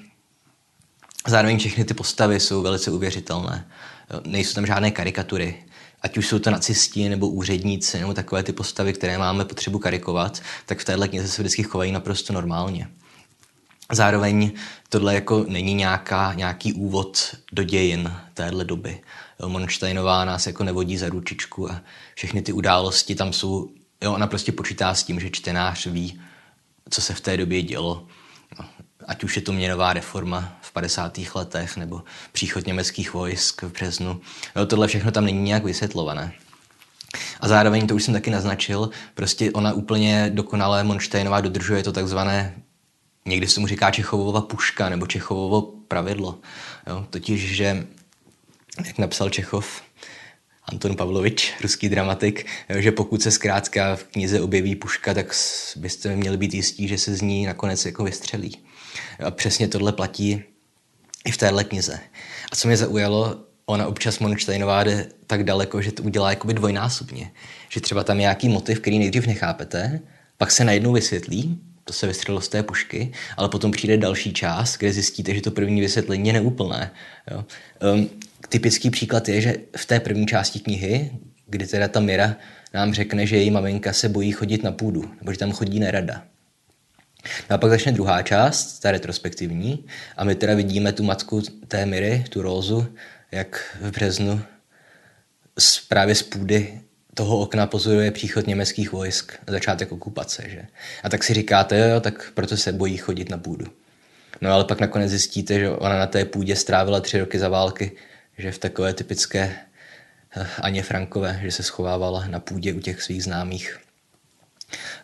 zároveň 1.28 1.58
všechny 1.58 1.86
ty 1.86 1.94
postavy 1.94 2.40
jsou 2.40 2.62
velice 2.62 2.92
uvěřitelné. 2.92 3.68
Jo, 4.14 4.22
nejsou 4.26 4.54
tam 4.54 4.66
žádné 4.66 4.92
karikatury. 4.92 5.64
Ať 6.02 6.18
už 6.18 6.28
jsou 6.28 6.40
to 6.40 6.52
nacisti 6.52 7.10
nebo 7.10 7.28
úředníci 7.28 8.00
nebo 8.00 8.14
takové 8.14 8.44
ty 8.44 8.54
postavy, 8.54 8.94
které 8.94 9.18
máme 9.18 9.46
potřebu 9.46 9.80
karikovat, 9.80 10.42
tak 10.66 10.80
v 10.80 10.86
téhle 10.86 11.08
knize 11.08 11.28
se 11.28 11.42
vždycky 11.42 11.64
chovají 11.64 11.92
naprosto 11.92 12.34
normálně. 12.34 12.88
Zároveň 13.92 14.52
tohle 14.90 15.16
jako 15.16 15.46
není 15.48 15.74
nějaká, 15.74 16.34
nějaký 16.34 16.74
úvod 16.74 17.36
do 17.52 17.64
dějin 17.64 18.12
téhle 18.34 18.66
doby. 18.66 19.02
Monštejnová 19.48 20.26
nás 20.26 20.48
jako 20.48 20.64
nevodí 20.64 20.98
za 20.98 21.10
ručičku 21.10 21.72
a 21.72 21.82
všechny 22.16 22.42
ty 22.42 22.54
události 22.54 23.16
tam 23.16 23.34
jsou, 23.34 23.70
jo, 24.02 24.14
ona 24.14 24.28
prostě 24.28 24.52
počítá 24.52 24.94
s 24.94 25.04
tím, 25.04 25.20
že 25.20 25.30
čtenář 25.30 25.86
ví, 25.86 26.22
co 26.90 27.02
se 27.02 27.14
v 27.14 27.22
té 27.22 27.38
době 27.38 27.62
dělo. 27.62 28.08
Ať 29.08 29.24
už 29.24 29.36
je 29.36 29.42
to 29.42 29.54
měnová 29.54 29.94
reforma 29.94 30.58
v 30.62 30.72
50. 30.72 31.20
letech 31.36 31.78
nebo 31.78 32.04
příchod 32.32 32.68
německých 32.68 33.14
vojsk 33.14 33.64
v 33.64 33.72
březnu. 33.72 34.22
Jo, 34.56 34.66
tohle 34.66 34.88
všechno 34.88 35.12
tam 35.12 35.26
není 35.26 35.42
nějak 35.42 35.64
vysvětlované. 35.64 36.34
A 37.40 37.48
zároveň, 37.48 37.88
to 37.88 37.96
už 37.96 38.04
jsem 38.04 38.14
taky 38.14 38.32
naznačil, 38.32 38.90
prostě 39.14 39.52
ona 39.52 39.74
úplně 39.74 40.32
dokonale 40.34 40.84
Monštejnová 40.84 41.42
dodržuje 41.42 41.84
to 41.84 41.92
takzvané, 41.92 42.56
někdy 43.26 43.48
se 43.48 43.60
mu 43.60 43.68
říká 43.68 43.92
Čechovova 43.92 44.42
puška 44.42 44.90
nebo 44.90 45.08
Čechovovo 45.08 45.62
pravidlo. 45.62 46.40
Jo? 46.88 47.08
Totiž, 47.10 47.56
že, 47.56 47.88
jak 48.86 48.98
napsal 48.98 49.30
Čechov, 49.30 49.82
Anton 50.64 50.96
Pavlovič, 50.96 51.54
ruský 51.62 51.90
dramatik, 51.90 52.46
že 52.78 52.92
pokud 52.92 53.22
se 53.22 53.32
zkrátka 53.32 53.96
v 53.96 54.04
knize 54.04 54.42
objeví 54.42 54.76
puška, 54.76 55.14
tak 55.14 55.36
byste 55.76 56.16
měli 56.16 56.38
být 56.38 56.54
jistí, 56.54 56.88
že 56.88 56.98
se 56.98 57.16
z 57.16 57.22
ní 57.22 57.46
nakonec 57.46 57.86
jako 57.86 58.04
vystřelí. 58.04 58.58
A 59.26 59.32
přesně 59.32 59.68
tohle 59.68 59.92
platí 59.92 60.44
i 61.26 61.32
v 61.32 61.38
téhle 61.38 61.64
knize. 61.64 62.00
A 62.52 62.56
co 62.56 62.68
mě 62.68 62.78
zaujalo, 62.78 63.38
ona 63.66 63.88
občas 63.88 64.20
Monštejnová 64.20 64.84
jde 64.84 65.10
tak 65.28 65.44
daleko, 65.44 65.82
že 65.82 65.92
to 65.92 66.04
udělá 66.04 66.30
jakoby 66.30 66.54
dvojnásobně. 66.54 67.32
Že 67.70 67.82
třeba 67.82 68.04
tam 68.04 68.18
je 68.18 68.22
nějaký 68.22 68.50
motiv, 68.50 68.80
který 68.80 69.00
nejdřív 69.00 69.28
nechápete, 69.28 70.00
pak 70.38 70.52
se 70.52 70.64
najednou 70.64 70.94
vysvětlí, 70.94 71.62
to 71.86 71.94
se 71.94 72.08
vystřelilo 72.08 72.42
z 72.42 72.48
té 72.50 72.64
pušky, 72.64 73.12
ale 73.38 73.50
potom 73.50 73.72
přijde 73.72 73.98
další 73.98 74.34
část, 74.34 74.78
kde 74.78 74.94
zjistíte, 74.94 75.36
že 75.36 75.42
to 75.42 75.52
první 75.52 75.82
vysvětlení 75.82 76.28
je 76.28 76.34
neúplné. 76.34 76.92
Jo. 77.32 77.46
Um, 77.94 78.10
typický 78.50 78.90
příklad 78.90 79.30
je, 79.30 79.42
že 79.42 79.56
v 79.78 79.86
té 79.86 80.00
první 80.00 80.28
části 80.28 80.60
knihy, 80.60 81.12
kdy 81.48 81.68
teda 81.68 81.88
ta 81.88 82.00
Mira 82.00 82.36
nám 82.74 82.94
řekne, 82.94 83.28
že 83.28 83.38
její 83.38 83.52
maminka 83.52 83.94
se 83.94 84.10
bojí 84.10 84.32
chodit 84.32 84.64
na 84.64 84.72
půdu, 84.72 85.12
nebo 85.20 85.32
že 85.32 85.38
tam 85.38 85.52
chodí 85.52 85.80
nerada. 85.80 86.24
No 87.50 87.56
a 87.56 87.58
pak 87.58 87.70
začne 87.70 87.92
druhá 87.92 88.22
část, 88.22 88.80
ta 88.80 88.92
retrospektivní, 88.92 89.86
a 90.18 90.24
my 90.24 90.36
teda 90.36 90.56
vidíme 90.56 90.92
tu 90.92 91.04
matku 91.04 91.42
té 91.68 91.86
Miry, 91.86 92.26
tu 92.30 92.42
Rózu, 92.42 92.88
jak 93.32 93.78
v 93.82 93.92
březnu 93.92 94.42
z, 95.60 95.80
právě 95.80 96.16
z 96.16 96.24
půdy 96.24 96.82
toho 97.16 97.40
okna 97.40 97.68
pozoruje 97.68 98.12
příchod 98.12 98.48
německých 98.48 98.92
vojsk, 98.92 99.34
začátek 99.48 99.92
okupace. 99.92 100.44
Že? 100.50 100.66
A 101.04 101.10
tak 101.10 101.24
si 101.24 101.34
říkáte, 101.34 101.90
jo, 101.90 102.00
tak 102.00 102.32
proto 102.34 102.58
se 102.58 102.72
bojí 102.72 102.98
chodit 102.98 103.30
na 103.30 103.38
půdu. 103.38 103.66
No 104.42 104.52
ale 104.52 104.66
pak 104.66 104.80
nakonec 104.80 105.10
zjistíte, 105.10 105.60
že 105.60 105.70
ona 105.70 106.00
na 106.00 106.08
té 106.08 106.26
půdě 106.26 106.56
strávila 106.56 107.00
tři 107.02 107.20
roky 107.20 107.40
za 107.40 107.50
války, 107.50 107.92
že 108.38 108.52
v 108.52 108.58
takové 108.58 108.94
typické 108.94 109.56
eh, 110.38 110.48
Aně 110.62 110.84
Frankové, 110.84 111.40
že 111.44 111.52
se 111.52 111.64
schovávala 111.64 112.28
na 112.28 112.40
půdě 112.40 112.74
u 112.74 112.80
těch 112.80 113.02
svých 113.02 113.24
známých. 113.24 113.80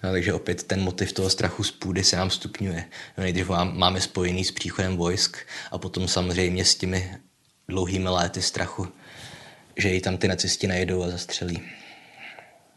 No, 0.03 0.11
takže 0.11 0.33
opět 0.33 0.63
ten 0.63 0.81
motiv 0.81 1.13
toho 1.13 1.29
strachu 1.29 1.63
z 1.63 1.71
půdy 1.71 2.03
se 2.03 2.15
nám 2.15 2.29
stupňuje. 2.29 2.85
No, 3.17 3.23
nejdřív 3.23 3.49
máme 3.73 4.01
spojený 4.01 4.45
s 4.45 4.51
příchodem 4.51 4.97
vojsk 4.97 5.37
a 5.71 5.77
potom 5.77 6.07
samozřejmě 6.07 6.65
s 6.65 6.75
těmi 6.75 7.17
dlouhými 7.67 8.09
léty 8.09 8.41
strachu, 8.41 8.87
že 9.77 9.89
ji 9.89 10.01
tam 10.01 10.17
ty 10.17 10.27
nacisti 10.27 10.67
najedou 10.67 11.03
a 11.03 11.09
zastřelí. 11.09 11.61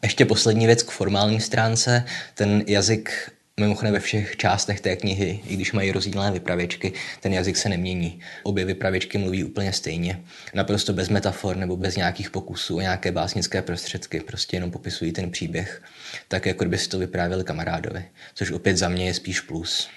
Ještě 0.05 0.25
poslední 0.25 0.67
věc 0.67 0.83
k 0.83 0.91
formální 0.91 1.41
stránce. 1.41 2.05
Ten 2.35 2.65
jazyk 2.67 3.31
Mimochodem 3.61 3.95
ve 3.95 4.01
všech 4.01 4.37
částech 4.37 4.81
té 4.81 4.97
knihy, 4.97 5.41
i 5.47 5.55
když 5.55 5.73
mají 5.73 5.93
rozdílné 5.93 6.31
vypravěčky, 6.31 6.93
ten 7.21 7.33
jazyk 7.33 7.57
se 7.57 7.69
nemění. 7.69 8.21
Obě 8.43 8.65
vypravěčky 8.65 9.19
mluví 9.19 9.45
úplně 9.45 9.73
stejně. 9.73 10.21
Naprosto 10.55 10.93
bez 10.93 11.09
metafor 11.09 11.57
nebo 11.57 11.77
bez 11.77 11.97
nějakých 11.97 12.31
pokusů 12.31 12.77
o 12.77 12.81
nějaké 12.81 13.13
básnické 13.13 13.63
prostředky. 13.63 14.21
Prostě 14.21 14.57
jenom 14.57 14.71
popisují 14.71 15.13
ten 15.13 15.31
příběh. 15.31 15.83
Tak 16.29 16.47
jako 16.47 16.65
kdyby 16.65 16.79
si 16.79 16.89
to 16.89 16.99
vyprávěli 16.99 17.45
kamarádovi. 17.45 18.05
Což 18.35 18.51
opět 18.51 18.77
za 18.77 18.89
mě 18.89 19.07
je 19.07 19.15
spíš 19.15 19.41
plus. 19.41 19.89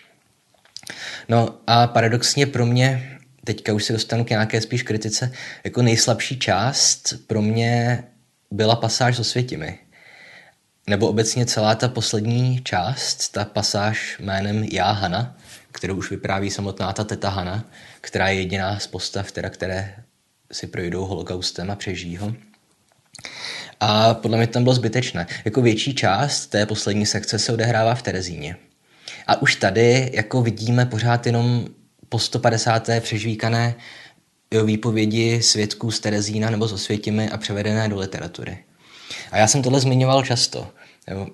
No 1.29 1.59
a 1.67 1.87
paradoxně 1.87 2.45
pro 2.45 2.65
mě, 2.65 3.17
teďka 3.43 3.73
už 3.73 3.83
se 3.83 3.93
dostanu 3.93 4.25
k 4.25 4.29
nějaké 4.29 4.61
spíš 4.61 4.83
kritice, 4.83 5.31
jako 5.63 5.81
nejslabší 5.81 6.39
část 6.39 7.13
pro 7.27 7.41
mě 7.41 8.03
byla 8.51 8.75
pasáž 8.75 9.15
s 9.15 9.19
Osvětimi 9.19 9.79
nebo 10.89 11.07
obecně 11.07 11.45
celá 11.45 11.75
ta 11.75 11.87
poslední 11.87 12.61
část, 12.63 13.29
ta 13.29 13.45
pasáž 13.45 14.17
jménem 14.19 14.63
Já 14.63 14.91
Hana, 14.91 15.37
kterou 15.71 15.95
už 15.95 16.11
vypráví 16.11 16.49
samotná 16.49 16.93
ta 16.93 17.03
teta 17.03 17.29
Hana, 17.29 17.65
která 18.01 18.27
je 18.27 18.39
jediná 18.39 18.79
z 18.79 18.87
postav, 18.87 19.31
teda, 19.31 19.49
které 19.49 19.95
si 20.51 20.67
projdou 20.67 21.05
holokaustem 21.05 21.71
a 21.71 21.75
přežijí 21.75 22.17
ho. 22.17 22.33
A 23.79 24.13
podle 24.13 24.37
mě 24.37 24.47
tam 24.47 24.63
bylo 24.63 24.75
zbytečné. 24.75 25.27
Jako 25.45 25.61
větší 25.61 25.95
část 25.95 26.47
té 26.47 26.65
poslední 26.65 27.05
sekce 27.05 27.39
se 27.39 27.53
odehrává 27.53 27.95
v 27.95 28.01
Terezíně. 28.01 28.55
A 29.27 29.41
už 29.41 29.55
tady 29.55 30.11
jako 30.13 30.41
vidíme 30.41 30.85
pořád 30.85 31.25
jenom 31.25 31.67
po 32.09 32.19
150. 32.19 32.89
přežvíkané 32.99 33.75
výpovědi 34.65 35.41
svědků 35.41 35.91
z 35.91 35.99
Terezína 35.99 36.49
nebo 36.49 36.67
z 36.67 36.73
Osvětimi 36.73 37.29
a 37.29 37.37
převedené 37.37 37.89
do 37.89 37.99
literatury. 37.99 38.57
A 39.31 39.37
já 39.37 39.47
jsem 39.47 39.61
tohle 39.61 39.79
zmiňoval 39.79 40.23
často. 40.23 40.67
Jo. 41.11 41.27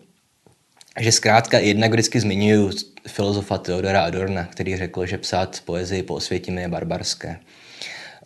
Že 1.00 1.12
zkrátka 1.12 1.60
jednak 1.60 1.92
vždycky 1.92 2.20
zmiňuju 2.20 2.72
filozofa 3.08 3.58
Theodora 3.58 4.03
Adorna, 4.03 4.46
který 4.46 4.77
řekl, 4.77 5.06
že 5.06 5.18
psát 5.18 5.62
poezii 5.65 6.03
po 6.03 6.13
osvětimi 6.13 6.62
je 6.62 6.68
barbarské. 6.68 7.39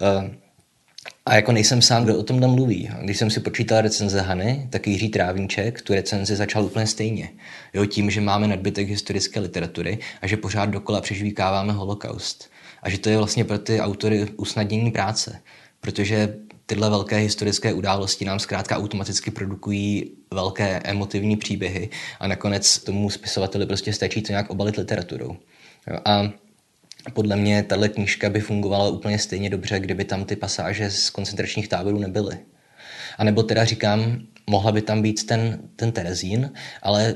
Uh, 0.01 0.29
a 1.25 1.35
jako 1.35 1.51
nejsem 1.51 1.81
sám, 1.81 2.03
kdo 2.03 2.17
o 2.17 2.23
tom 2.23 2.39
tam 2.39 2.49
mluví. 2.51 2.89
Když 3.01 3.17
jsem 3.17 3.29
si 3.29 3.39
počítal 3.39 3.81
recenze 3.81 4.21
Hany, 4.21 4.67
tak 4.69 4.87
Jiří 4.87 5.09
Trávníček 5.09 5.81
tu 5.81 5.93
recenzi 5.93 6.35
začal 6.35 6.65
úplně 6.65 6.87
stejně. 6.87 7.29
Jo, 7.73 7.85
tím, 7.85 8.11
že 8.11 8.21
máme 8.21 8.47
nadbytek 8.47 8.87
historické 8.87 9.39
literatury 9.39 9.99
a 10.21 10.27
že 10.27 10.37
pořád 10.37 10.65
dokola 10.65 11.01
přežvíkáváme 11.01 11.73
holokaust. 11.73 12.49
A 12.83 12.89
že 12.89 12.97
to 12.97 13.09
je 13.09 13.17
vlastně 13.17 13.43
pro 13.43 13.59
ty 13.59 13.81
autory 13.81 14.27
usnadnění 14.37 14.91
práce. 14.91 15.39
Protože 15.81 16.35
tyhle 16.67 16.89
velké 16.89 17.17
historické 17.17 17.73
události 17.73 18.25
nám 18.25 18.39
zkrátka 18.39 18.77
automaticky 18.77 19.31
produkují 19.31 20.11
velké 20.33 20.79
emotivní 20.79 21.37
příběhy 21.37 21.89
a 22.19 22.27
nakonec 22.27 22.79
tomu 22.79 23.09
spisovateli 23.09 23.65
prostě 23.65 23.93
stačí 23.93 24.21
to 24.21 24.31
nějak 24.31 24.49
obalit 24.49 24.77
literaturou. 24.77 25.37
A 26.05 26.31
podle 27.13 27.35
mě 27.35 27.63
tahle 27.63 27.89
knížka 27.89 28.29
by 28.29 28.39
fungovala 28.39 28.89
úplně 28.89 29.19
stejně 29.19 29.49
dobře, 29.49 29.79
kdyby 29.79 30.05
tam 30.05 30.25
ty 30.25 30.35
pasáže 30.35 30.91
z 30.91 31.09
koncentračních 31.09 31.67
táborů 31.67 31.99
nebyly. 31.99 32.37
A 33.17 33.23
nebo 33.23 33.43
teda 33.43 33.65
říkám, 33.65 34.21
mohla 34.47 34.71
by 34.71 34.81
tam 34.81 35.01
být 35.01 35.25
ten, 35.25 35.59
ten 35.75 35.91
Terezín, 35.91 36.51
ale 36.81 37.15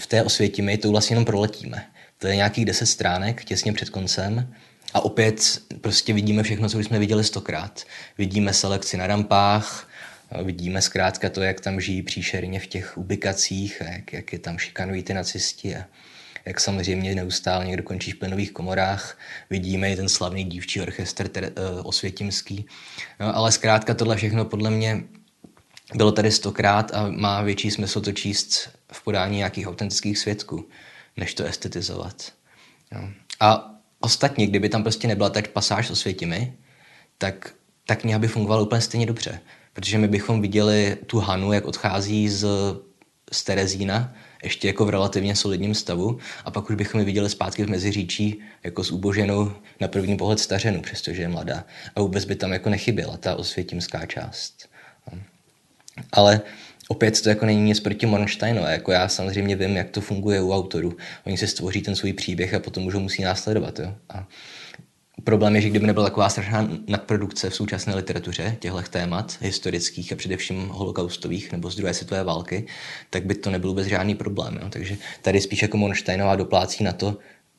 v 0.00 0.06
té 0.06 0.22
osvětimi 0.22 0.78
to 0.78 0.90
vlastně 0.90 1.14
jenom 1.14 1.24
proletíme. 1.24 1.86
To 2.18 2.26
je 2.26 2.36
nějakých 2.36 2.64
deset 2.64 2.86
stránek 2.86 3.44
těsně 3.44 3.72
před 3.72 3.90
koncem 3.90 4.54
a 4.94 5.00
opět 5.04 5.62
prostě 5.80 6.12
vidíme 6.12 6.42
všechno, 6.42 6.68
co 6.68 6.78
už 6.78 6.86
jsme 6.86 6.98
viděli 6.98 7.24
stokrát. 7.24 7.84
Vidíme 8.18 8.52
selekci 8.52 8.96
na 8.96 9.06
rampách, 9.06 9.88
vidíme 10.42 10.82
zkrátka 10.82 11.30
to, 11.30 11.42
jak 11.42 11.60
tam 11.60 11.80
žijí 11.80 12.02
příšerně 12.02 12.60
v 12.60 12.66
těch 12.66 12.98
ubikacích 12.98 13.82
jak, 13.92 14.12
jak 14.12 14.32
je 14.32 14.38
tam 14.38 14.58
šikanují 14.58 15.02
ty 15.02 15.14
nacisti 15.14 15.76
a 15.76 15.84
jak 16.44 16.60
samozřejmě 16.60 17.14
neustále 17.14 17.66
někdo 17.66 17.82
končí 17.82 18.10
v 18.10 18.18
plynových 18.18 18.52
komorách. 18.52 19.18
Vidíme 19.50 19.92
i 19.92 19.96
ten 19.96 20.08
slavný 20.08 20.44
dívčí 20.44 20.80
orchestr 20.80 21.28
ter, 21.28 21.44
uh, 21.44 21.86
osvětimský. 21.86 22.66
No, 23.20 23.36
ale 23.36 23.52
zkrátka 23.52 23.94
tohle 23.94 24.16
všechno 24.16 24.44
podle 24.44 24.70
mě 24.70 25.02
bylo 25.94 26.12
tady 26.12 26.30
stokrát 26.30 26.94
a 26.94 27.10
má 27.10 27.42
větší 27.42 27.70
smysl 27.70 28.00
to 28.00 28.12
číst 28.12 28.70
v 28.92 29.04
podání 29.04 29.36
nějakých 29.36 29.66
autentických 29.66 30.18
svědků, 30.18 30.68
než 31.16 31.34
to 31.34 31.44
estetizovat. 31.44 32.32
No. 32.92 33.10
A 33.40 33.74
Ostatně, 34.00 34.46
kdyby 34.46 34.68
tam 34.68 34.82
prostě 34.82 35.08
nebyla 35.08 35.30
teď 35.30 35.48
pasáž 35.48 35.90
o 35.90 35.96
světimi, 35.96 36.54
tak 37.18 37.54
ta 37.86 37.96
kniha 37.96 38.18
by 38.18 38.28
fungovala 38.28 38.62
úplně 38.62 38.80
stejně 38.80 39.06
dobře. 39.06 39.40
Protože 39.72 39.98
my 39.98 40.08
bychom 40.08 40.40
viděli 40.40 40.96
tu 41.06 41.18
Hanu, 41.18 41.52
jak 41.52 41.64
odchází 41.64 42.28
z, 42.28 42.46
z 43.32 43.44
Terezína, 43.44 44.14
ještě 44.42 44.66
jako 44.66 44.84
v 44.84 44.90
relativně 44.90 45.36
solidním 45.36 45.74
stavu, 45.74 46.18
a 46.44 46.50
pak 46.50 46.70
už 46.70 46.76
bychom 46.76 47.00
ji 47.00 47.06
viděli 47.06 47.30
zpátky 47.30 47.64
v 47.64 47.70
Meziříčí 47.70 48.40
jako 48.62 48.84
s 48.84 48.90
uboženou 48.90 49.52
na 49.80 49.88
první 49.88 50.16
pohled 50.16 50.40
stařenu, 50.40 50.82
přestože 50.82 51.22
je 51.22 51.28
mladá. 51.28 51.64
A 51.96 52.00
vůbec 52.00 52.24
by 52.24 52.36
tam 52.36 52.52
jako 52.52 52.70
nechyběla 52.70 53.16
ta 53.16 53.36
osvětimská 53.36 54.06
část. 54.06 54.68
Ale 56.12 56.40
opět 56.90 57.22
to 57.22 57.28
jako 57.28 57.46
není 57.46 57.62
nic 57.62 57.80
proti 57.80 58.06
Mornsteinové, 58.06 58.72
jako 58.72 58.92
já 58.92 59.08
samozřejmě 59.08 59.56
vím, 59.56 59.76
jak 59.76 59.90
to 59.90 60.00
funguje 60.00 60.42
u 60.42 60.52
autorů. 60.52 60.96
Oni 61.26 61.38
si 61.38 61.46
stvoří 61.46 61.82
ten 61.82 61.96
svůj 61.96 62.12
příběh 62.12 62.54
a 62.54 62.60
potom 62.60 62.86
už 62.86 62.94
ho 62.94 63.00
musí 63.00 63.22
následovat. 63.22 63.78
Jo? 63.78 63.94
A 64.08 64.26
problém 65.24 65.56
je, 65.56 65.62
že 65.62 65.70
kdyby 65.70 65.86
nebyla 65.86 66.06
taková 66.06 66.28
strašná 66.28 66.68
nadprodukce 66.86 67.50
v 67.50 67.54
současné 67.54 67.94
literatuře 67.94 68.56
těchto 68.60 68.82
témat, 68.82 69.38
historických 69.40 70.12
a 70.12 70.16
především 70.16 70.68
holokaustových 70.68 71.52
nebo 71.52 71.70
z 71.70 71.76
druhé 71.76 71.94
světové 71.94 72.24
války, 72.24 72.66
tak 73.10 73.24
by 73.24 73.34
to 73.34 73.50
nebylo 73.50 73.74
bez 73.74 73.86
žádný 73.86 74.14
problém. 74.14 74.58
Jo? 74.62 74.68
Takže 74.70 74.96
tady 75.22 75.40
spíš 75.40 75.62
jako 75.62 75.76
Monsteinová 75.76 76.36
doplácí 76.36 76.84
na 76.84 76.92
to, 76.92 77.18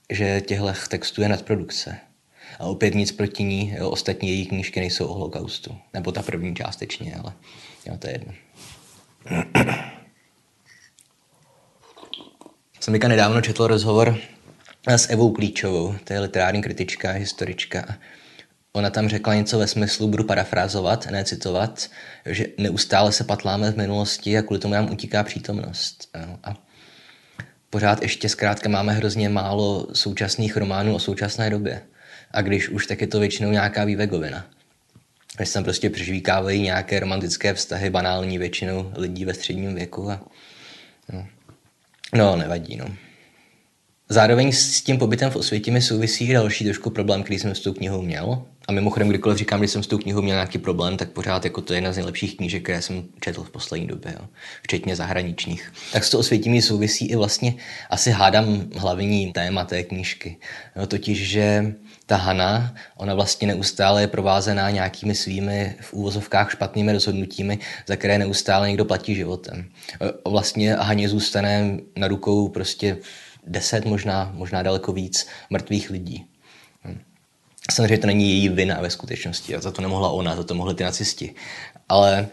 že 0.10 0.42
těchto 0.42 0.74
textů 0.90 1.22
je 1.22 1.30
nadprodukce. 1.30 1.98
A 2.60 2.64
opět 2.64 2.96
nic 2.96 3.12
proti 3.12 3.44
ní, 3.44 3.74
jo, 3.78 3.90
ostatní 3.90 4.30
její 4.30 4.46
knížky 4.46 4.80
nejsou 4.80 5.06
o 5.06 5.14
holokaustu. 5.14 5.78
Nebo 5.94 6.12
ta 6.12 6.22
první 6.22 6.56
částečně, 6.56 7.16
ale 7.24 7.34
jo, 7.86 7.98
to 7.98 8.08
je 8.08 8.14
jedno. 8.14 8.34
Jsem 12.80 12.94
nedávno 12.94 13.42
četl 13.42 13.68
rozhovor 13.68 14.18
s 14.88 15.10
Evou 15.10 15.32
Klíčovou, 15.32 15.96
to 16.04 16.14
je 16.14 16.20
literární 16.20 16.62
kritička, 16.62 17.12
historička. 17.12 17.96
Ona 18.74 18.90
tam 18.90 19.10
řekla 19.10 19.36
něco 19.36 19.60
ve 19.60 19.68
smyslu, 19.68 20.08
budu 20.08 20.24
parafrázovat, 20.24 21.08
ne 21.12 21.24
citovat, 21.24 21.90
že 22.26 22.46
neustále 22.58 23.12
se 23.12 23.24
patláme 23.24 23.72
v 23.72 23.78
minulosti 23.78 24.38
a 24.38 24.42
kvůli 24.42 24.60
tomu 24.60 24.74
nám 24.74 24.92
utíká 24.92 25.24
přítomnost. 25.24 26.10
A 26.44 26.54
pořád 27.70 28.02
ještě 28.02 28.30
zkrátka 28.30 28.70
máme 28.70 28.94
hrozně 28.94 29.30
málo 29.30 29.88
současných 29.94 30.58
románů 30.58 30.96
o 30.96 31.00
současné 31.00 31.50
době. 31.50 31.82
A 32.32 32.42
když 32.42 32.70
už, 32.70 32.88
tak 32.88 33.02
je 33.02 33.08
to 33.08 33.20
většinou 33.20 33.52
nějaká 33.52 33.84
vývegovina. 33.84 34.46
Když 35.42 35.50
se 35.50 35.54
tam 35.54 35.64
prostě 35.64 35.90
přežvíkávají 35.90 36.62
nějaké 36.62 37.00
romantické 37.00 37.54
vztahy, 37.54 37.90
banální 37.90 38.38
většinou 38.38 38.92
lidí 38.96 39.26
ve 39.26 39.34
středním 39.34 39.76
věku. 39.76 40.12
A, 40.12 40.22
no. 41.14 41.28
no, 42.16 42.36
nevadí, 42.36 42.76
no. 42.76 42.86
Zároveň 44.10 44.52
s 44.52 44.82
tím 44.82 44.98
pobytem 44.98 45.32
v 45.32 45.36
Osvětimi 45.36 45.82
souvisí 45.82 46.34
další 46.34 46.64
trošku 46.66 46.90
problém, 46.90 47.24
který 47.24 47.40
jsem 47.40 47.56
s 47.56 47.60
tou 47.60 47.74
knihou 47.74 48.02
měl. 48.02 48.44
A 48.68 48.72
mimochodem, 48.72 49.10
kdykoliv 49.10 49.38
říkám, 49.38 49.62
že 49.62 49.68
jsem 49.68 49.84
s 49.84 49.88
tou 49.88 49.98
knihou 49.98 50.22
měl 50.22 50.36
nějaký 50.36 50.58
problém, 50.58 50.98
tak 50.98 51.10
pořád 51.10 51.46
jako 51.46 51.62
to 51.62 51.74
je 51.74 51.78
jedna 51.78 51.94
z 51.94 51.96
nejlepších 51.96 52.38
knížek, 52.38 52.64
které 52.64 52.82
jsem 52.82 53.04
četl 53.22 53.44
v 53.44 53.52
poslední 53.52 53.88
době, 53.88 54.16
jo. 54.20 54.28
včetně 54.64 54.96
zahraničních. 54.96 55.74
Tak 55.92 56.04
s 56.04 56.10
to 56.10 56.20
Osvětimi 56.20 56.62
souvisí 56.62 57.06
i 57.06 57.16
vlastně 57.16 57.56
asi 57.90 58.12
hádám 58.12 58.70
hlavní 58.76 59.34
téma 59.34 59.66
té 59.66 59.84
knížky. 59.84 60.38
Jo, 60.76 60.88
totiž, 60.88 61.30
že 61.30 61.74
ta 62.12 62.18
Hana, 62.18 62.76
ona 62.96 63.16
vlastně 63.16 63.48
neustále 63.48 64.02
je 64.02 64.08
provázená 64.08 64.70
nějakými 64.70 65.16
svými 65.16 65.76
v 65.82 65.94
úvozovkách 65.94 66.52
špatnými 66.52 66.94
rozhodnutími, 66.94 67.60
za 67.88 67.96
které 67.96 68.18
neustále 68.18 68.68
někdo 68.68 68.86
platí 68.86 69.16
životem. 69.16 69.70
Vlastně 70.28 70.76
Haně 70.76 71.10
zůstane 71.10 71.78
na 71.96 72.08
rukou 72.08 72.48
prostě 72.48 72.98
deset, 73.48 73.86
možná, 73.86 74.32
možná 74.36 74.64
daleko 74.64 74.92
víc 74.94 75.28
mrtvých 75.50 75.90
lidí. 75.90 76.26
Samozřejmě 77.72 77.98
to 77.98 78.08
není 78.08 78.30
její 78.30 78.50
vina 78.50 78.82
ve 78.82 78.90
skutečnosti, 78.90 79.56
za 79.58 79.72
to 79.72 79.82
nemohla 79.82 80.10
ona, 80.10 80.36
za 80.36 80.44
to 80.44 80.54
mohli 80.54 80.76
ty 80.76 80.84
nacisti. 80.84 81.34
Ale 81.90 82.28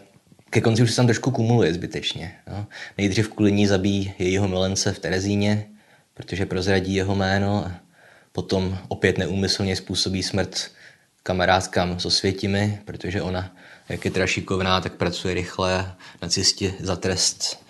ke 0.49 0.61
konci 0.61 0.83
už 0.83 0.89
se 0.89 0.95
tam 0.95 1.07
trošku 1.07 1.31
kumuluje 1.31 1.73
zbytečně. 1.73 2.35
Jo. 2.47 2.65
Nejdřív 2.97 3.29
kvůli 3.29 3.51
ní 3.51 3.67
zabíjí 3.67 4.13
jejího 4.19 4.47
milence 4.47 4.93
v 4.93 4.99
Terezíně, 4.99 5.65
protože 6.13 6.45
prozradí 6.45 6.95
jeho 6.95 7.15
jméno. 7.15 7.71
Potom 8.39 8.77
opět 8.87 9.17
neúmyslně 9.17 9.75
způsobí 9.75 10.23
smrt 10.23 10.71
kamarádkám 11.23 11.99
s 11.99 12.05
Osvětimi, 12.05 12.79
protože 12.85 13.21
ona, 13.21 13.55
jak 13.89 14.05
je 14.05 14.11
teda 14.11 14.27
šikovná, 14.27 14.81
tak 14.81 14.93
pracuje 14.93 15.33
rychle. 15.33 15.95
Nacisti 16.21 16.73
za 16.79 16.95
trest 16.95 17.63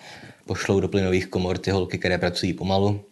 pošlou 0.46 0.80
do 0.80 0.88
plynových 0.88 1.26
komor 1.26 1.58
ty 1.58 1.70
holky, 1.70 1.98
které 1.98 2.18
pracují 2.18 2.52
pomalu. 2.52 3.04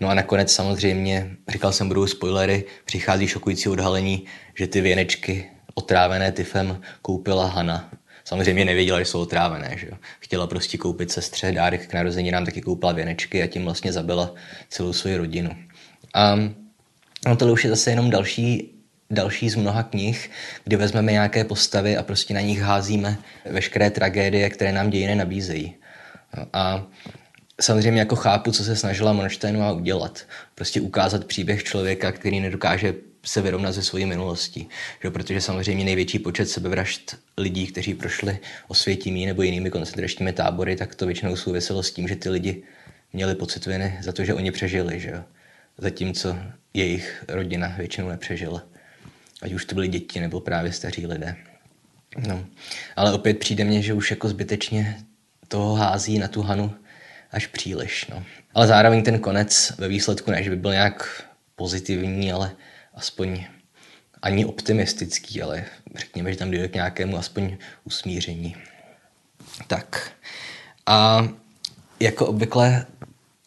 No 0.00 0.08
a 0.08 0.14
nakonec 0.14 0.52
samozřejmě, 0.52 1.36
říkal 1.48 1.72
jsem, 1.72 1.88
budou 1.88 2.06
spoilery, 2.06 2.64
přichází 2.84 3.26
šokující 3.26 3.68
odhalení, 3.68 4.24
že 4.54 4.66
ty 4.66 4.80
věnečky 4.80 5.50
otrávené 5.74 6.32
tyfem 6.32 6.80
koupila 7.02 7.46
Hana. 7.46 7.90
Samozřejmě 8.24 8.64
nevěděla, 8.64 8.98
že 8.98 9.04
jsou 9.04 9.20
otrávené, 9.20 9.74
že 9.78 9.86
jo. 9.86 9.96
Chtěla 10.20 10.46
prostě 10.46 10.78
koupit 10.78 11.12
sestře 11.12 11.52
dárek 11.52 11.86
k 11.86 11.94
narozeninám, 11.94 12.44
taky 12.44 12.60
koupila 12.60 12.92
věnečky 12.92 13.42
a 13.42 13.46
tím 13.46 13.64
vlastně 13.64 13.92
zabila 13.92 14.34
celou 14.68 14.92
svoji 14.92 15.16
rodinu. 15.16 15.50
A 16.14 16.38
no 17.26 17.36
tohle 17.36 17.52
už 17.52 17.64
je 17.64 17.70
zase 17.70 17.90
jenom 17.90 18.10
další 18.10 18.80
další 19.10 19.50
z 19.50 19.56
mnoha 19.56 19.82
knih, 19.82 20.30
kdy 20.64 20.76
vezmeme 20.76 21.12
nějaké 21.12 21.44
postavy 21.44 21.96
a 21.96 22.02
prostě 22.02 22.34
na 22.34 22.40
nich 22.40 22.60
házíme 22.60 23.18
veškeré 23.50 23.90
tragédie, 23.90 24.50
které 24.50 24.72
nám 24.72 24.90
dějiny 24.90 25.14
nabízejí. 25.14 25.74
A 26.52 26.86
samozřejmě 27.60 28.00
jako 28.00 28.16
chápu, 28.16 28.52
co 28.52 28.64
se 28.64 28.76
snažila 28.76 29.12
Monštejnová 29.12 29.72
udělat. 29.72 30.26
Prostě 30.54 30.80
ukázat 30.80 31.24
příběh 31.24 31.64
člověka, 31.64 32.12
který 32.12 32.40
nedokáže 32.40 32.94
se 33.24 33.42
vyrovnat 33.42 33.72
ze 33.72 33.82
svojí 33.82 34.06
minulosti. 34.06 34.66
Že? 35.02 35.10
Protože 35.10 35.40
samozřejmě 35.40 35.84
největší 35.84 36.18
počet 36.18 36.48
sebevražd 36.48 37.16
lidí, 37.38 37.66
kteří 37.66 37.94
prošli 37.94 38.38
osvětími 38.68 39.26
nebo 39.26 39.42
jinými 39.42 39.70
koncentračními 39.70 40.32
tábory, 40.32 40.76
tak 40.76 40.94
to 40.94 41.06
většinou 41.06 41.36
souviselo 41.36 41.82
s 41.82 41.90
tím, 41.90 42.08
že 42.08 42.16
ty 42.16 42.30
lidi 42.30 42.62
měli 43.12 43.34
pocit 43.34 43.66
viny 43.66 43.98
za 44.02 44.12
to, 44.12 44.24
že 44.24 44.34
oni 44.34 44.50
přežili. 44.50 45.00
Že? 45.00 45.22
Zatímco 45.80 46.36
jejich 46.74 47.24
rodina 47.28 47.74
většinou 47.78 48.08
nepřežila. 48.08 48.62
Ať 49.42 49.52
už 49.52 49.64
to 49.64 49.74
byly 49.74 49.88
děti 49.88 50.20
nebo 50.20 50.40
právě 50.40 50.72
staří 50.72 51.06
lidé. 51.06 51.36
No. 52.28 52.44
Ale 52.96 53.12
opět 53.12 53.38
přijde 53.38 53.64
mně, 53.64 53.82
že 53.82 53.94
už 53.94 54.10
jako 54.10 54.28
zbytečně 54.28 54.98
toho 55.48 55.74
hází 55.74 56.18
na 56.18 56.28
tu 56.28 56.42
Hanu 56.42 56.74
až 57.30 57.46
příliš. 57.46 58.06
No. 58.06 58.24
Ale 58.54 58.66
zároveň 58.66 59.02
ten 59.02 59.18
konec 59.18 59.72
ve 59.78 59.88
výsledku 59.88 60.30
ne, 60.30 60.42
že 60.42 60.50
by 60.50 60.56
byl 60.56 60.72
nějak 60.72 61.24
pozitivní, 61.56 62.32
ale 62.32 62.52
aspoň 62.94 63.44
ani 64.22 64.44
optimistický, 64.44 65.42
ale 65.42 65.64
řekněme, 65.94 66.32
že 66.32 66.38
tam 66.38 66.50
dojde 66.50 66.68
k 66.68 66.74
nějakému 66.74 67.18
aspoň 67.18 67.56
usmíření. 67.84 68.56
Tak. 69.66 70.12
A 70.86 71.28
jako 72.00 72.26
obvykle, 72.26 72.86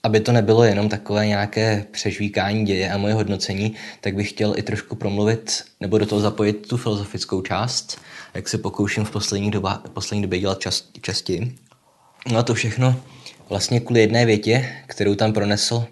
aby 0.03 0.19
to 0.19 0.31
nebylo 0.31 0.63
jenom 0.63 0.89
takové 0.89 1.27
nějaké 1.27 1.85
přežvíkání 1.91 2.65
děje 2.65 2.91
a 2.91 2.97
moje 2.97 3.13
hodnocení, 3.13 3.75
tak 4.01 4.15
bych 4.15 4.29
chtěl 4.29 4.53
i 4.57 4.63
trošku 4.63 4.95
promluvit 4.95 5.63
nebo 5.79 5.97
do 5.97 6.05
toho 6.05 6.21
zapojit 6.21 6.67
tu 6.67 6.77
filozofickou 6.77 7.41
část, 7.41 8.01
jak 8.33 8.49
se 8.49 8.57
pokouším 8.57 9.05
v 9.05 9.11
poslední, 9.11 9.51
doba, 9.51 9.83
poslední 9.93 10.21
době 10.21 10.39
dělat 10.39 10.59
čas, 10.59 10.89
častěji. 11.01 11.55
No 12.31 12.39
a 12.39 12.43
to 12.43 12.53
všechno 12.53 12.95
vlastně 13.49 13.79
kvůli 13.79 13.99
jedné 13.99 14.25
větě, 14.25 14.69
kterou 14.87 15.15
tam 15.15 15.33
pronesl 15.33 15.85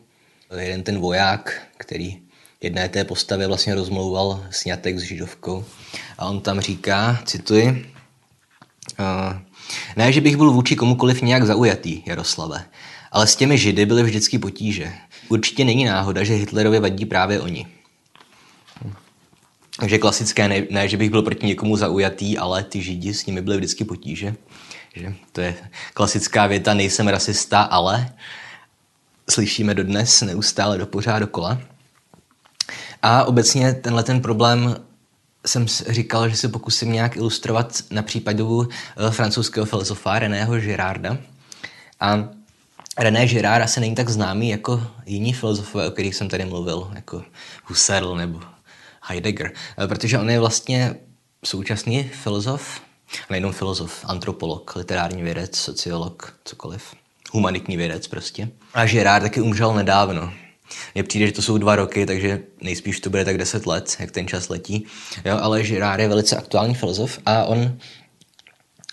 jeden 0.59 0.83
ten 0.83 0.99
voják, 0.99 1.61
který 1.77 2.17
jedné 2.61 2.89
té 2.89 3.03
postavě 3.03 3.47
vlastně 3.47 3.75
rozmlouval 3.75 4.45
snětek 4.49 4.99
s 4.99 5.01
židovkou. 5.01 5.65
A 6.17 6.25
on 6.25 6.41
tam 6.41 6.59
říká, 6.59 7.21
cituji, 7.25 7.67
uh, 8.99 9.39
ne, 9.95 10.11
že 10.11 10.21
bych 10.21 10.37
byl 10.37 10.51
vůči 10.51 10.75
komukoliv 10.75 11.21
nějak 11.21 11.45
zaujatý, 11.45 12.03
Jaroslave, 12.05 12.65
ale 13.11 13.27
s 13.27 13.35
těmi 13.35 13.57
židy 13.57 13.85
byly 13.85 14.03
vždycky 14.03 14.39
potíže. 14.39 14.93
Určitě 15.29 15.65
není 15.65 15.85
náhoda, 15.85 16.23
že 16.23 16.33
Hitlerovi 16.33 16.79
vadí 16.79 17.05
právě 17.05 17.41
oni. 17.41 17.67
Takže 19.79 19.97
klasické, 19.97 20.47
ne, 20.47 20.63
ne, 20.69 20.87
že 20.87 20.97
bych 20.97 21.09
byl 21.09 21.21
proti 21.21 21.45
někomu 21.45 21.77
zaujatý, 21.77 22.37
ale 22.37 22.63
ty 22.63 22.81
židi 22.81 23.13
s 23.13 23.25
nimi 23.25 23.41
byly 23.41 23.57
vždycky 23.57 23.83
potíže. 23.83 24.35
Že? 24.95 25.13
To 25.31 25.41
je 25.41 25.55
klasická 25.93 26.47
věta, 26.47 26.73
nejsem 26.73 27.07
rasista, 27.07 27.61
ale 27.61 28.13
slyšíme 29.29 29.73
dodnes 29.73 30.21
neustále 30.21 30.77
do 30.77 30.85
pořád 30.85 31.19
dokola. 31.19 31.61
A 33.01 33.23
obecně 33.23 33.73
tenhle 33.73 34.03
ten 34.03 34.21
problém 34.21 34.75
jsem 35.45 35.67
říkal, 35.67 36.29
že 36.29 36.35
se 36.35 36.49
pokusím 36.49 36.91
nějak 36.91 37.17
ilustrovat 37.17 37.83
na 37.91 38.01
případu 38.01 38.69
eh, 38.69 39.11
francouzského 39.11 39.65
filozofa 39.65 40.19
Reného 40.19 40.59
Girarda. 40.59 41.17
A 41.99 42.29
René 42.97 43.27
Girard 43.27 43.63
asi 43.63 43.79
není 43.79 43.95
tak 43.95 44.09
známý 44.09 44.49
jako 44.49 44.87
jiní 45.05 45.33
filozofové, 45.33 45.87
o 45.87 45.91
kterých 45.91 46.15
jsem 46.15 46.29
tady 46.29 46.45
mluvil, 46.45 46.91
jako 46.95 47.23
Husserl 47.65 48.15
nebo 48.15 48.39
Heidegger, 49.01 49.51
eh, 49.83 49.87
protože 49.87 50.19
on 50.19 50.29
je 50.29 50.39
vlastně 50.39 50.95
současný 51.45 52.03
filozof, 52.03 52.81
nejenom 53.29 53.51
filozof, 53.51 54.05
antropolog, 54.07 54.75
literární 54.75 55.23
vědec, 55.23 55.57
sociolog, 55.57 56.35
cokoliv. 56.43 56.83
Humanitní 57.31 57.77
vědec 57.77 58.07
prostě. 58.07 58.49
A 58.73 58.85
Girard 58.85 59.23
taky 59.23 59.41
umřel 59.41 59.73
nedávno. 59.73 60.33
Mně 60.95 61.03
přijde, 61.03 61.25
že 61.25 61.31
to 61.31 61.41
jsou 61.41 61.57
dva 61.57 61.75
roky, 61.75 62.05
takže 62.05 62.39
nejspíš 62.61 62.99
to 62.99 63.09
bude 63.09 63.25
tak 63.25 63.37
deset 63.37 63.67
let, 63.67 63.95
jak 63.99 64.11
ten 64.11 64.27
čas 64.27 64.49
letí. 64.49 64.85
Jo, 65.25 65.37
ale 65.41 65.63
Girard 65.63 66.01
je 66.01 66.07
velice 66.07 66.37
aktuální 66.37 66.75
filozof 66.75 67.19
a 67.25 67.43
on 67.43 67.77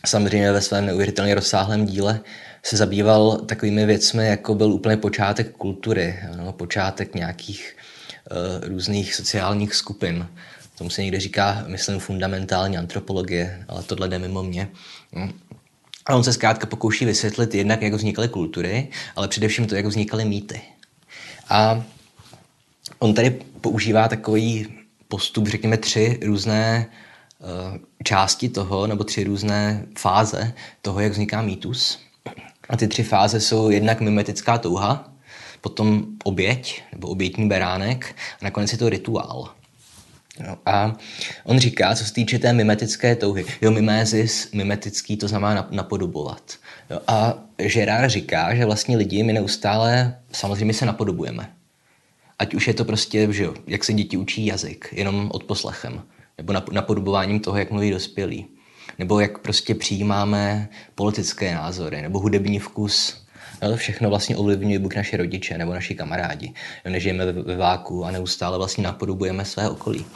samozřejmě 0.07 0.53
ve 0.53 0.61
svém 0.61 0.87
neuvěřitelně 0.87 1.35
rozsáhlém 1.35 1.87
díle 1.87 2.21
se 2.63 2.77
zabýval 2.77 3.37
takovými 3.37 3.87
věcmi, 3.87 4.29
jako 4.29 4.55
byl 4.55 4.73
úplně 4.73 4.97
počátek 4.97 5.53
kultury, 5.57 6.19
no, 6.37 6.53
počátek 6.53 7.15
nějakých 7.15 7.77
uh, 8.31 8.69
různých 8.69 9.15
sociálních 9.15 9.75
skupin. 9.75 10.27
Tomu 10.79 10.91
se 10.91 11.03
někde 11.03 11.21
říká, 11.21 11.65
myslím, 11.67 11.99
fundamentální 12.01 12.79
antropologie, 12.79 13.65
ale 13.69 13.83
tohle 13.83 14.09
jde 14.09 14.19
mimo 14.19 14.43
mě. 14.43 14.69
Hm. 15.15 15.33
A 16.07 16.15
on 16.15 16.25
se 16.25 16.33
zkrátka 16.33 16.67
pokouší 16.67 17.05
vysvětlit 17.05 17.55
jednak, 17.55 17.83
jak 17.83 17.95
vznikaly 17.95 18.29
kultury, 18.29 18.89
ale 19.17 19.29
především 19.29 19.67
to, 19.67 19.75
jak 19.75 19.87
vznikaly 19.87 20.25
mýty. 20.25 20.61
A 21.49 21.85
on 22.99 23.15
tady 23.15 23.31
používá 23.61 24.09
takový 24.09 24.67
postup, 25.09 25.49
řekněme, 25.49 25.77
tři 25.77 26.19
různé 26.23 26.87
uh, 27.41 27.77
části 28.05 28.49
toho, 28.49 28.87
nebo 28.87 29.05
tři 29.05 29.25
různé 29.25 29.87
fáze 29.99 30.53
toho, 30.83 31.01
jak 31.01 31.13
vzniká 31.13 31.43
mýtus. 31.43 31.99
A 32.69 32.77
ty 32.77 32.89
tři 32.89 33.03
fáze 33.03 33.41
jsou 33.41 33.71
jednak 33.71 34.01
mimetická 34.01 34.59
touha, 34.59 35.13
potom 35.61 36.05
oběť 36.25 36.83
nebo 36.93 37.09
obětní 37.09 37.49
beránek 37.49 38.17
a 38.41 38.45
nakonec 38.45 38.73
je 38.73 38.79
to 38.79 38.89
rituál. 38.89 39.51
No, 40.47 40.59
a 40.67 40.97
on 41.45 41.59
říká, 41.59 41.95
co 41.95 42.05
se 42.05 42.13
týče 42.13 42.39
té 42.39 42.53
mimetické 42.53 43.17
touhy, 43.17 43.45
jo, 43.61 43.71
mimézis, 43.71 44.53
mimetický, 44.53 45.17
to 45.17 45.29
znamená 45.29 45.69
napodobovat. 45.71 46.57
Jo, 46.91 47.01
a 47.07 47.35
Gerard 47.57 48.11
říká, 48.11 48.55
že 48.55 48.65
vlastně 48.65 48.97
lidi 48.97 49.23
my 49.23 49.33
neustále 49.33 50.19
samozřejmě 50.33 50.75
se 50.75 50.87
napodobujeme. 50.87 51.53
Ať 52.39 52.55
už 52.55 52.69
je 52.69 52.75
to 52.75 52.85
prostě, 52.85 53.33
že 53.33 53.45
jo, 53.45 53.55
jak 53.67 53.85
se 53.85 53.93
děti 53.93 54.17
učí 54.17 54.47
jazyk, 54.47 54.89
jenom 54.93 55.31
odposlechem, 55.33 56.03
nebo 56.39 56.53
napodobováním 56.73 57.41
toho, 57.41 57.59
jak 57.59 57.71
mluví 57.71 57.91
dospělí, 57.91 58.47
nebo 58.99 59.21
jak 59.21 59.39
prostě 59.39 59.75
přijímáme 59.75 60.69
politické 60.95 61.55
názory, 61.55 62.03
nebo 62.03 62.19
hudební 62.19 62.59
vkus, 62.59 63.29
No 63.63 63.71
to 63.71 63.77
všechno 63.77 64.09
vlastně 64.09 64.37
ovlivňuje 64.37 64.79
buď 64.79 64.97
naše 64.97 65.17
rodiče 65.17 65.59
nebo 65.59 65.75
naši 65.75 65.95
kamarádi. 65.95 66.53
Nežijeme 66.85 67.33
ve 67.33 67.57
váku 67.57 68.05
a 68.05 68.11
neustále 68.11 68.59
vlastně 68.59 68.85
napodobujeme 68.85 69.45
své 69.45 69.71
okolí. 69.71 70.07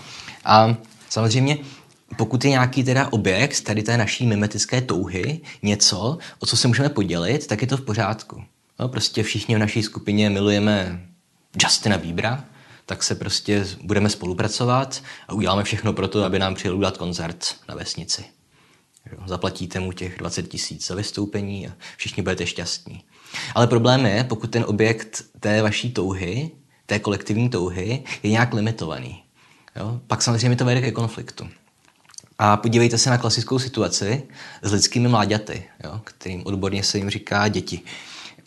A 0.44 0.76
samozřejmě 1.08 1.58
pokud 2.16 2.44
je 2.44 2.50
nějaký 2.50 2.84
teda 2.84 3.12
objekt 3.12 3.60
tady 3.60 3.82
té 3.82 3.96
naší 3.96 4.26
mimetické 4.26 4.80
touhy, 4.80 5.40
něco, 5.62 6.18
o 6.38 6.46
co 6.46 6.56
se 6.56 6.68
můžeme 6.68 6.88
podělit, 6.88 7.46
tak 7.46 7.62
je 7.62 7.68
to 7.68 7.76
v 7.76 7.84
pořádku. 7.84 8.42
No, 8.80 8.88
prostě 8.88 9.22
všichni 9.22 9.54
v 9.54 9.58
naší 9.58 9.82
skupině 9.82 10.30
milujeme 10.30 11.00
Justina 11.62 11.98
Bíbra, 11.98 12.44
tak 12.86 13.02
se 13.02 13.14
prostě 13.14 13.66
budeme 13.82 14.08
spolupracovat 14.08 15.02
a 15.28 15.32
uděláme 15.32 15.64
všechno 15.64 15.92
pro 15.92 16.08
to, 16.08 16.24
aby 16.24 16.38
nám 16.38 16.54
přijel 16.54 16.76
udělat 16.76 16.96
koncert 16.96 17.54
na 17.68 17.74
vesnici. 17.74 18.24
Zaplatíte 19.26 19.80
mu 19.80 19.92
těch 19.92 20.18
20 20.18 20.48
tisíc 20.48 20.86
za 20.86 20.94
vystoupení 20.94 21.68
a 21.68 21.72
všichni 21.96 22.22
budete 22.22 22.46
šťastní. 22.46 23.04
Ale 23.54 23.66
problém 23.66 24.06
je, 24.06 24.24
pokud 24.24 24.50
ten 24.50 24.64
objekt 24.68 25.24
té 25.40 25.62
vaší 25.62 25.92
touhy, 25.92 26.50
té 26.86 26.98
kolektivní 26.98 27.48
touhy, 27.48 28.04
je 28.22 28.30
nějak 28.30 28.54
limitovaný. 28.54 29.22
Jo? 29.76 30.00
Pak 30.06 30.22
samozřejmě 30.22 30.56
to 30.56 30.64
vede 30.64 30.80
ke 30.80 30.92
konfliktu. 30.92 31.48
A 32.38 32.56
podívejte 32.56 32.98
se 32.98 33.10
na 33.10 33.18
klasickou 33.18 33.58
situaci 33.58 34.22
s 34.62 34.72
lidskými 34.72 35.08
mláďaty, 35.08 35.64
jo? 35.84 36.00
kterým 36.04 36.42
odborně 36.46 36.82
se 36.82 36.98
jim 36.98 37.10
říká 37.10 37.48
děti. 37.48 37.80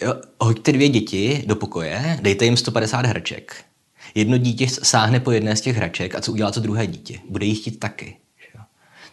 Jo? 0.02 0.14
Hoďte 0.40 0.72
dvě 0.72 0.90
děti 0.90 1.44
do 1.48 1.56
pokoje, 1.56 2.20
dejte 2.22 2.46
jim 2.46 2.58
150 2.58 3.06
hraček. 3.06 3.66
Jedno 4.16 4.38
dítě 4.38 4.68
sáhne 4.68 5.20
po 5.20 5.32
jedné 5.32 5.56
z 5.56 5.62
těch 5.62 5.76
hraček 5.76 6.16
a 6.16 6.22
co 6.22 6.32
udělá 6.32 6.52
to 6.52 6.60
druhé 6.60 6.88
dítě? 6.88 7.20
Bude 7.30 7.46
jí 7.46 7.56
chtít 7.56 7.80
taky. 7.80 8.18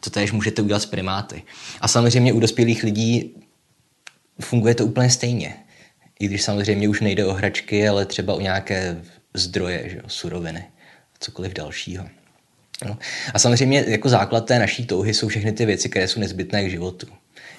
To 0.05 0.11
též 0.11 0.33
můžete 0.33 0.63
udělat 0.63 0.83
s 0.83 0.87
primáty. 0.87 1.43
A 1.81 1.89
samozřejmě 1.89 2.33
u 2.33 2.41
dospělých 2.41 2.83
lidí 2.83 3.37
funguje 4.41 4.75
to 4.75 4.87
úplně 4.87 5.11
stejně. 5.11 5.57
I 6.21 6.27
když 6.27 6.43
samozřejmě 6.43 6.89
už 6.89 7.01
nejde 7.01 7.27
o 7.27 7.33
hračky, 7.33 7.89
ale 7.89 8.07
třeba 8.07 8.35
o 8.35 8.41
nějaké 8.41 9.03
zdroje, 9.35 9.89
že 9.89 9.97
jo, 9.97 10.03
suroviny, 10.07 10.65
cokoliv 11.21 11.53
dalšího. 11.53 12.09
No. 12.85 12.99
A 13.35 13.39
samozřejmě 13.39 13.85
jako 13.89 14.09
základ 14.09 14.47
té 14.47 14.59
naší 14.59 14.87
touhy 14.87 15.15
jsou 15.15 15.29
všechny 15.29 15.53
ty 15.53 15.67
věci, 15.67 15.89
které 15.89 16.09
jsou 16.09 16.21
nezbytné 16.21 16.65
k 16.65 16.71
životu. 16.71 17.07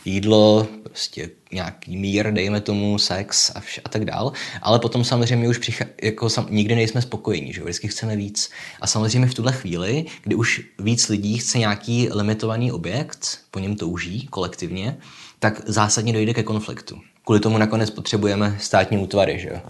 Jídlo, 0.06 0.68
prostě 0.84 1.30
nějaký 1.52 1.98
mír, 1.98 2.34
dejme 2.34 2.62
tomu, 2.62 2.98
sex 2.98 3.52
a, 3.56 3.62
vš- 3.62 3.82
a 3.86 3.89
tak 3.89 4.06
dál. 4.06 4.34
Ale 4.62 4.80
potom 4.80 5.04
samozřejmě 5.04 5.50
už 5.50 5.58
přichá, 5.58 5.86
jako 6.04 6.30
sam, 6.30 6.48
nikdy 6.50 6.76
nejsme 6.76 7.02
spokojení, 7.02 7.54
že 7.54 7.62
vždycky 7.63 7.88
chceme 7.88 8.16
víc. 8.16 8.50
A 8.82 8.88
samozřejmě 8.88 9.28
v 9.28 9.34
tuhle 9.34 9.52
chvíli, 9.54 10.06
kdy 10.24 10.36
už 10.36 10.62
víc 10.80 11.10
lidí 11.10 11.38
chce 11.38 11.58
nějaký 11.60 12.10
limitovaný 12.12 12.72
objekt, 12.72 13.39
po 13.52 13.60
něm 13.60 13.76
touží 13.76 14.28
kolektivně, 14.28 14.98
tak 15.39 15.62
zásadně 15.66 16.13
dojde 16.13 16.34
ke 16.34 16.44
konfliktu. 16.44 17.02
Kvůli 17.26 17.39
tomu 17.39 17.58
nakonec 17.58 17.89
potřebujeme 17.89 18.58
státní 18.60 18.98
útvary, 18.98 19.39
že 19.39 19.50
jo? 19.50 19.62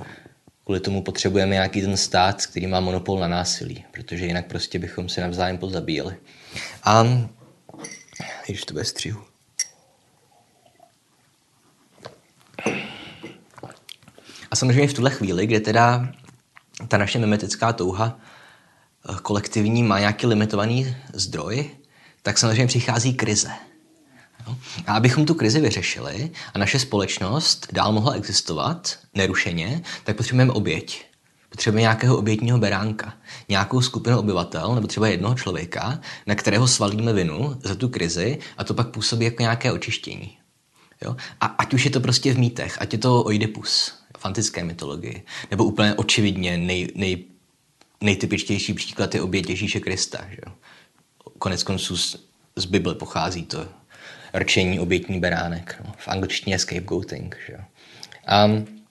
Kvůli 0.63 0.79
tomu 0.79 1.01
potřebujeme 1.01 1.53
nějaký 1.53 1.81
ten 1.81 1.97
stát, 1.97 2.45
který 2.45 2.67
má 2.67 2.79
monopol 2.79 3.19
na 3.19 3.27
násilí, 3.27 3.85
protože 3.91 4.25
jinak 4.25 4.47
prostě 4.47 4.79
bychom 4.79 5.09
se 5.09 5.21
navzájem 5.21 5.57
pozabíjeli. 5.57 6.15
A 6.83 7.07
když 8.45 8.65
to 8.65 8.73
bude 8.73 8.85
střihu. 8.85 9.32
A 14.53 14.55
samozřejmě 14.55 14.87
v 14.87 14.93
tuhle 14.93 15.09
chvíli, 15.09 15.47
kde 15.47 15.59
teda 15.59 16.07
ta 16.87 16.97
naše 16.97 17.19
mimetická 17.19 17.73
touha 17.73 18.19
eh, 19.09 19.15
kolektivní 19.21 19.83
má 19.83 19.99
nějaký 19.99 20.27
limitovaný 20.27 20.95
zdroj, 21.13 21.69
tak 22.21 22.37
samozřejmě 22.37 22.67
přichází 22.67 23.13
krize. 23.13 23.51
A 24.87 24.93
abychom 24.93 25.25
tu 25.25 25.33
krizi 25.33 25.59
vyřešili 25.59 26.31
a 26.53 26.59
naše 26.59 26.79
společnost 26.79 27.67
dál 27.71 27.91
mohla 27.91 28.13
existovat 28.13 28.99
nerušeně, 29.13 29.81
tak 30.03 30.17
potřebujeme 30.17 30.53
oběť. 30.53 31.05
Potřebujeme 31.49 31.81
nějakého 31.81 32.17
obětního 32.17 32.57
beránka, 32.57 33.13
nějakou 33.49 33.81
skupinu 33.81 34.19
obyvatel 34.19 34.75
nebo 34.75 34.87
třeba 34.87 35.07
jednoho 35.07 35.35
člověka, 35.35 35.99
na 36.27 36.35
kterého 36.35 36.67
svalíme 36.67 37.13
vinu 37.13 37.57
za 37.63 37.75
tu 37.75 37.89
krizi 37.89 38.39
a 38.57 38.63
to 38.63 38.73
pak 38.73 38.87
působí 38.87 39.25
jako 39.25 39.41
nějaké 39.41 39.71
očištění. 39.71 40.37
Jo? 41.01 41.15
A 41.41 41.45
ať 41.45 41.73
už 41.73 41.85
je 41.85 41.91
to 41.91 41.99
prostě 41.99 42.33
v 42.33 42.37
mýtech, 42.37 42.77
ať 42.81 42.93
je 42.93 42.99
to 42.99 43.23
Oidipus 43.23 44.02
v 44.23 44.25
antické 44.25 44.63
mytologii, 44.63 45.23
nebo 45.51 45.63
úplně 45.63 45.93
očividně 45.93 46.57
nej, 46.57 46.87
nej, 46.95 47.23
nejtypičtější 48.01 48.73
příklad 48.73 49.15
je 49.15 49.21
oběť 49.21 49.49
Ježíše 49.49 49.79
Krista. 49.79 50.25
Že? 50.29 50.41
Konec 51.37 51.63
konců 51.63 51.97
z, 51.97 52.15
z 52.55 52.65
Bible 52.65 52.95
pochází 52.95 53.43
to 53.43 53.67
rčení 54.33 54.79
obětní 54.79 55.19
beránek. 55.19 55.81
No. 55.85 55.93
V 55.97 56.07
angličtině 56.07 56.59
scapegoating. 56.59 57.37
Že? 57.47 57.57
Um, 58.45 58.83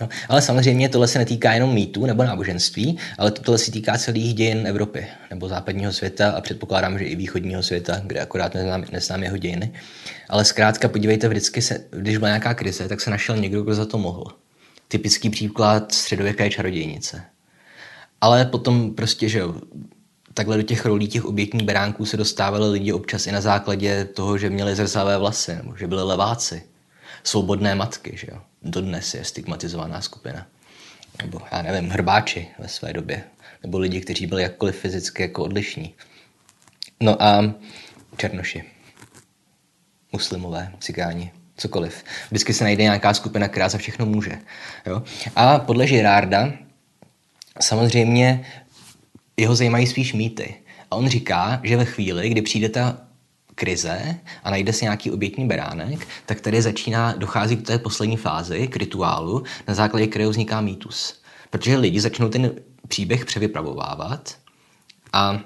No, 0.00 0.08
ale 0.28 0.42
samozřejmě 0.42 0.88
tohle 0.88 1.08
se 1.08 1.18
netýká 1.18 1.52
jenom 1.52 1.74
mýtů 1.74 2.06
nebo 2.06 2.24
náboženství, 2.24 2.98
ale 3.18 3.30
tohle 3.30 3.58
se 3.58 3.72
týká 3.72 3.98
celých 3.98 4.34
dějin 4.34 4.66
Evropy 4.66 5.06
nebo 5.30 5.48
západního 5.48 5.92
světa 5.92 6.30
a 6.30 6.40
předpokládám, 6.40 6.98
že 6.98 7.04
i 7.04 7.16
východního 7.16 7.62
světa, 7.62 8.00
kde 8.04 8.20
akorát 8.20 8.54
neznám, 8.54 8.84
neznám 8.92 9.22
jeho 9.22 9.36
dějiny. 9.36 9.72
Ale 10.28 10.44
zkrátka 10.44 10.88
podívejte, 10.88 11.28
vždycky 11.28 11.62
se, 11.62 11.84
když 11.90 12.16
byla 12.16 12.28
nějaká 12.28 12.54
krize, 12.54 12.88
tak 12.88 13.00
se 13.00 13.10
našel 13.10 13.36
někdo, 13.36 13.62
kdo 13.62 13.74
za 13.74 13.86
to 13.86 13.98
mohl. 13.98 14.24
Typický 14.90 15.30
příklad 15.30 15.92
středověké 15.92 16.50
čarodějnice. 16.50 17.24
Ale 18.20 18.44
potom 18.44 18.94
prostě, 18.94 19.28
že 19.28 19.42
takhle 20.34 20.56
do 20.56 20.62
těch 20.62 20.84
rolí 20.84 21.08
těch 21.08 21.24
obětních 21.24 21.62
beránků 21.62 22.06
se 22.06 22.16
dostávali 22.16 22.70
lidi 22.70 22.92
občas 22.92 23.26
i 23.26 23.32
na 23.32 23.40
základě 23.40 24.04
toho, 24.04 24.38
že 24.38 24.50
měli 24.50 24.76
zrzavé 24.76 25.18
vlasy, 25.18 25.56
nebo 25.56 25.76
že 25.76 25.86
byli 25.86 26.02
leváci, 26.02 26.62
svobodné 27.24 27.74
matky, 27.74 28.16
že 28.16 28.26
jo. 28.30 28.40
Dodnes 28.62 29.14
je 29.14 29.24
stigmatizovaná 29.24 30.00
skupina. 30.00 30.46
Nebo, 31.22 31.40
já 31.52 31.62
nevím, 31.62 31.90
hrbáči 31.90 32.48
ve 32.58 32.68
své 32.68 32.92
době. 32.92 33.24
Nebo 33.62 33.78
lidi, 33.78 34.00
kteří 34.00 34.26
byli 34.26 34.42
jakkoliv 34.42 34.76
fyzicky 34.76 35.22
jako 35.22 35.44
odlišní. 35.44 35.94
No 37.00 37.22
a 37.22 37.54
černoši. 38.16 38.64
Muslimové, 40.12 40.72
cigáni, 40.80 41.32
cokoliv. 41.60 42.04
Vždycky 42.30 42.52
se 42.52 42.64
najde 42.64 42.82
nějaká 42.82 43.14
skupina, 43.14 43.48
která 43.48 43.68
za 43.68 43.78
všechno 43.78 44.06
může. 44.06 44.38
Jo? 44.86 45.02
A 45.36 45.58
podle 45.58 45.86
Girarda 45.86 46.52
samozřejmě 47.60 48.46
jeho 49.36 49.54
zajímají 49.54 49.86
spíš 49.86 50.12
mýty. 50.12 50.54
A 50.90 50.96
on 50.96 51.08
říká, 51.08 51.60
že 51.62 51.76
ve 51.76 51.84
chvíli, 51.84 52.28
kdy 52.28 52.42
přijde 52.42 52.68
ta 52.68 52.98
krize 53.54 54.16
a 54.44 54.50
najde 54.50 54.72
si 54.72 54.84
nějaký 54.84 55.10
obětní 55.10 55.46
beránek, 55.46 56.08
tak 56.26 56.40
tady 56.40 56.62
začíná, 56.62 57.12
dochází 57.12 57.56
k 57.56 57.66
té 57.66 57.78
poslední 57.78 58.16
fázi, 58.16 58.68
k 58.68 58.76
rituálu, 58.76 59.42
na 59.68 59.74
základě 59.74 60.06
kterého 60.06 60.30
vzniká 60.30 60.60
mýtus. 60.60 61.20
Protože 61.50 61.76
lidi 61.76 62.00
začnou 62.00 62.28
ten 62.28 62.52
příběh 62.88 63.24
převypravovávat 63.24 64.36
a 65.12 65.40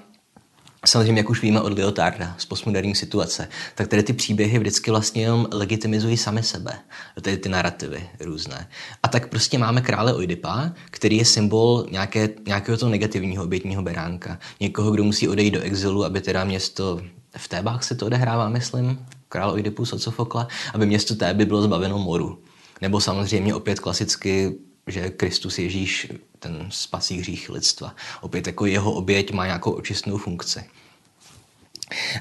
Samozřejmě, 0.85 1.19
jak 1.19 1.29
už 1.29 1.41
víme 1.41 1.61
od 1.61 1.77
Leotarda 1.77 2.35
z 2.37 2.45
postmoderní 2.45 2.95
situace, 2.95 3.47
tak 3.75 3.87
tady 3.87 4.03
ty 4.03 4.13
příběhy 4.13 4.59
vždycky 4.59 4.91
vlastně 4.91 5.21
jenom 5.21 5.47
legitimizují 5.51 6.17
sami 6.17 6.43
sebe. 6.43 6.73
Tady 7.21 7.37
ty 7.37 7.49
narrativy 7.49 8.09
různé. 8.19 8.67
A 9.03 9.07
tak 9.07 9.29
prostě 9.29 9.57
máme 9.57 9.81
krále 9.81 10.13
Oidipa, 10.13 10.71
který 10.91 11.17
je 11.17 11.25
symbol 11.25 11.85
nějaké, 11.91 12.29
nějakého 12.47 12.77
toho 12.77 12.89
negativního 12.89 13.43
obětního 13.43 13.81
beránka. 13.81 14.39
Někoho, 14.59 14.91
kdo 14.91 15.03
musí 15.03 15.27
odejít 15.27 15.51
do 15.51 15.61
exilu, 15.61 16.05
aby 16.05 16.21
teda 16.21 16.43
město 16.43 17.01
v 17.37 17.47
Tébách 17.47 17.83
se 17.83 17.95
to 17.95 18.05
odehrává, 18.05 18.49
myslím, 18.49 19.05
král 19.29 19.51
Oidipus 19.51 19.93
od 19.93 20.01
Sofokla, 20.01 20.47
aby 20.73 20.85
město 20.85 21.15
Téby 21.15 21.45
bylo 21.45 21.61
zbaveno 21.61 21.97
moru. 21.97 22.39
Nebo 22.81 23.01
samozřejmě 23.01 23.55
opět 23.55 23.79
klasicky 23.79 24.55
že 24.87 25.09
Kristus 25.09 25.59
Ježíš, 25.59 26.07
ten 26.39 26.67
spasí 26.69 27.19
hřích 27.19 27.49
lidstva. 27.49 27.95
Opět 28.21 28.47
jako 28.47 28.65
jeho 28.65 28.93
oběť 28.93 29.31
má 29.31 29.45
nějakou 29.45 29.71
očistnou 29.71 30.17
funkci. 30.17 30.63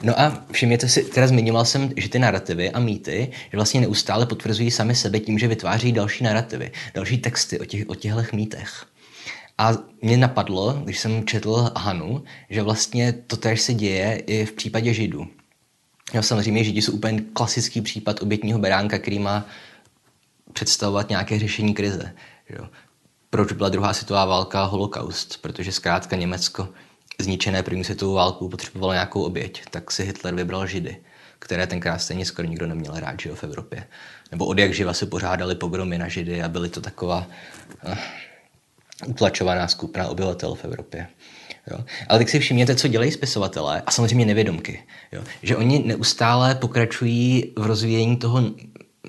No 0.03 0.21
a 0.21 0.45
všimněte 0.53 0.89
si, 0.89 1.05
teda 1.05 1.27
zmiňoval 1.27 1.65
jsem, 1.65 1.93
že 1.97 2.09
ty 2.09 2.19
narrativy 2.19 2.71
a 2.71 2.81
mýty 2.81 3.31
že 3.51 3.57
vlastně 3.57 3.81
neustále 3.81 4.27
potvrzují 4.27 4.71
sami 4.71 4.95
sebe 4.95 5.21
tím, 5.21 5.39
že 5.39 5.49
vytváří 5.49 5.93
další 5.93 6.25
narrativy, 6.25 6.73
další 6.95 7.19
texty 7.19 7.61
o, 7.61 7.65
těch, 7.65 7.89
o 7.89 7.95
těchto 7.95 8.23
mýtech. 8.33 8.87
A 9.59 9.73
mě 10.03 10.17
napadlo, 10.17 10.73
když 10.85 10.99
jsem 10.99 11.27
četl 11.27 11.71
Hanu, 11.77 12.25
že 12.51 12.63
vlastně 12.63 13.13
to 13.13 13.37
též 13.37 13.61
se 13.61 13.75
děje 13.75 14.23
i 14.27 14.45
v 14.45 14.53
případě 14.53 14.95
Židů. 14.95 15.27
Jo, 16.15 16.23
samozřejmě 16.23 16.65
Židi 16.65 16.83
jsou 16.83 16.93
úplně 16.93 17.23
klasický 17.33 17.81
případ 17.81 18.23
obětního 18.23 18.59
beránka, 18.59 18.99
který 18.99 19.19
má 19.19 19.47
představovat 20.53 21.09
nějaké 21.09 21.39
řešení 21.39 21.75
krize. 21.75 22.15
Jo. 22.49 22.69
proč 23.31 23.53
byla 23.53 23.69
druhá 23.69 23.95
světová 23.95 24.25
válka 24.25 24.65
holokaust, 24.65 25.43
protože 25.43 25.73
zkrátka 25.73 26.17
Německo 26.17 26.69
zničené 27.21 27.63
první 27.63 27.85
světovou 27.85 28.15
válku 28.15 28.49
potřebovalo 28.49 28.93
nějakou 28.93 29.23
oběť, 29.23 29.63
tak 29.71 29.91
si 29.91 30.05
Hitler 30.05 30.35
vybral 30.35 30.67
Židy, 30.67 30.97
které 31.39 31.67
tenkrát 31.67 31.99
stejně 31.99 32.27
skoro 32.27 32.49
nikdo 32.49 32.67
neměl 32.67 32.93
rád 32.97 33.21
že 33.21 33.29
jo, 33.29 33.35
v 33.35 33.45
Evropě. 33.45 33.87
Nebo 34.31 34.47
od 34.47 34.59
jak 34.59 34.75
živa 34.75 34.93
se 34.93 35.07
pořádali 35.07 35.55
pogromy 35.55 35.99
na 35.99 36.09
Židy 36.09 36.43
a 36.43 36.49
byly 36.49 36.69
to 36.69 36.81
taková 36.81 37.27
uh, 37.89 37.95
utlačovaná 39.07 39.69
skupina 39.69 40.09
obyvatel 40.09 40.55
v 40.55 40.65
Evropě. 40.65 41.07
Jo. 41.71 41.79
Ale 42.09 42.19
tak 42.19 42.29
si 42.29 42.39
všimněte, 42.39 42.77
co 42.77 42.89
dělají 42.89 43.11
spisovatelé 43.11 43.83
a 43.87 43.91
samozřejmě 43.91 44.27
nevědomky. 44.27 44.83
Jo. 45.13 45.23
Že 45.43 45.57
oni 45.57 45.83
neustále 45.87 46.55
pokračují 46.55 47.53
v 47.57 47.67
rozvíjení 47.67 48.17
toho 48.17 48.43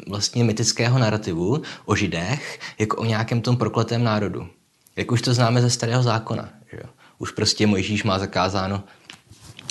vlastně 0.08 0.44
mytického 0.44 1.00
narrativu 1.00 1.62
o 1.86 1.96
židech 1.96 2.60
jako 2.80 2.98
o 2.98 3.06
nějakém 3.06 3.42
tom 3.42 3.58
prokletém 3.58 4.04
národu. 4.04 4.48
Jak 4.96 5.12
už 5.12 5.22
to 5.22 5.34
známe 5.34 5.62
ze 5.62 5.70
starého 5.70 6.04
zákona. 6.04 6.50
Že. 6.72 6.80
Už 7.18 7.32
prostě 7.32 7.68
Mojžíš 7.68 8.04
má 8.04 8.20
zakázáno 8.20 8.84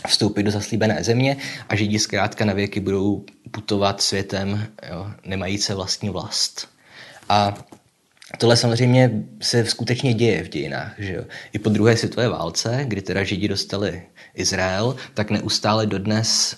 vstoupit 0.08 0.42
do 0.42 0.50
zaslíbené 0.50 1.04
země 1.04 1.36
a 1.68 1.76
židi 1.76 1.98
zkrátka 1.98 2.44
na 2.44 2.52
věky 2.52 2.80
budou 2.80 3.24
putovat 3.50 4.02
světem, 4.02 4.66
jo, 4.90 5.10
nemajíce 5.24 5.74
vlastní 5.74 6.10
vlast. 6.10 6.68
A 7.28 7.54
Tohle 8.38 8.56
samozřejmě 8.56 9.10
se 9.42 9.64
skutečně 9.64 10.14
děje 10.14 10.44
v 10.44 10.48
dějinách. 10.48 10.94
Že? 10.98 11.24
I 11.52 11.58
po 11.58 11.68
druhé 11.68 11.96
světové 11.96 12.28
válce, 12.28 12.84
kdy 12.88 13.02
teda 13.02 13.24
Židi 13.24 13.48
dostali 13.48 14.02
Izrael, 14.34 14.96
tak 15.14 15.30
neustále 15.30 15.86
dodnes 15.86 16.56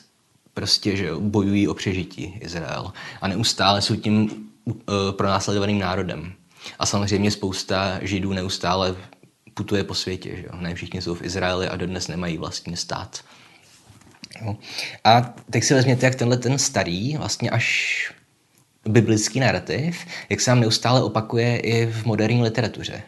prostě 0.57 0.97
že 0.97 1.11
bojují 1.19 1.69
o 1.69 1.75
přežití 1.75 2.39
Izrael. 2.41 2.93
A 3.21 3.29
neustále 3.29 3.83
jsou 3.83 3.97
tím 3.97 4.31
uh, 4.65 4.75
pronásledovaným 5.11 5.79
národem. 5.79 6.33
A 6.79 6.87
samozřejmě 6.87 7.31
spousta 7.31 7.99
Židů 8.03 8.33
neustále 8.33 8.97
putuje 9.55 9.85
po 9.85 9.95
světě. 9.95 10.37
Že 10.37 10.43
jo? 10.43 10.53
Ne 10.61 10.75
všichni 10.75 11.03
jsou 11.03 11.15
v 11.15 11.23
Izraeli 11.23 11.69
a 11.69 11.77
dodnes 11.77 12.09
nemají 12.09 12.39
vlastní 12.39 12.77
stát. 12.77 13.21
Jo? 14.43 14.57
A 15.05 15.35
teď 15.51 15.65
si 15.65 15.75
vezměte, 15.75 16.07
jak 16.07 16.15
tenhle 16.15 16.37
ten 16.37 16.59
starý, 16.59 17.17
vlastně 17.17 17.51
až 17.51 18.13
biblický 18.89 19.41
narrativ, 19.41 19.97
jak 20.29 20.41
se 20.41 20.51
nám 20.51 20.61
neustále 20.61 21.03
opakuje 21.03 21.59
i 21.59 21.87
v 21.87 22.05
moderní 22.05 22.43
literatuře. 22.43 23.03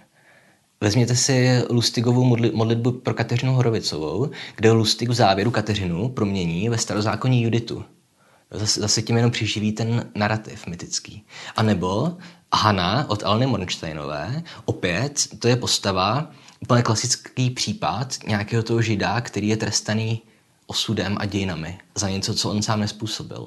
Vezměte 0.81 1.17
si 1.17 1.63
Lustigovou 1.71 2.25
modlitbu 2.53 2.93
pro 2.93 3.15
Kateřinu 3.15 3.55
Horovicovou, 3.55 4.31
kde 4.57 4.71
Lustig 4.71 5.09
v 5.09 5.15
závěru 5.15 5.51
Kateřinu 5.51 6.09
promění 6.09 6.69
ve 6.69 6.79
starozákonní 6.79 7.43
Juditu. 7.43 7.85
Zase, 8.51 8.81
zase 8.81 9.03
tím 9.03 9.17
jenom 9.17 9.31
přiživí 9.31 9.73
ten 9.73 10.11
narrativ 10.15 10.67
mytický. 10.67 11.25
A 11.57 11.63
nebo 11.63 12.17
Hanna 12.55 13.11
od 13.11 13.23
Alny 13.23 13.47
Mornsteinové, 13.47 14.43
opět 14.65 15.29
to 15.39 15.49
je 15.49 15.57
postava, 15.57 16.31
úplně 16.61 16.83
klasický 16.83 17.51
případ 17.51 18.15
nějakého 18.27 18.63
toho 18.63 18.83
žida, 18.83 19.21
který 19.21 19.49
je 19.49 19.57
trestaný 19.57 20.23
osudem 20.67 21.17
a 21.21 21.25
dějinami 21.25 21.79
za 21.95 22.09
něco, 22.09 22.35
co 22.35 22.51
on 22.51 22.63
sám 22.63 22.81
nespůsobil. 22.81 23.47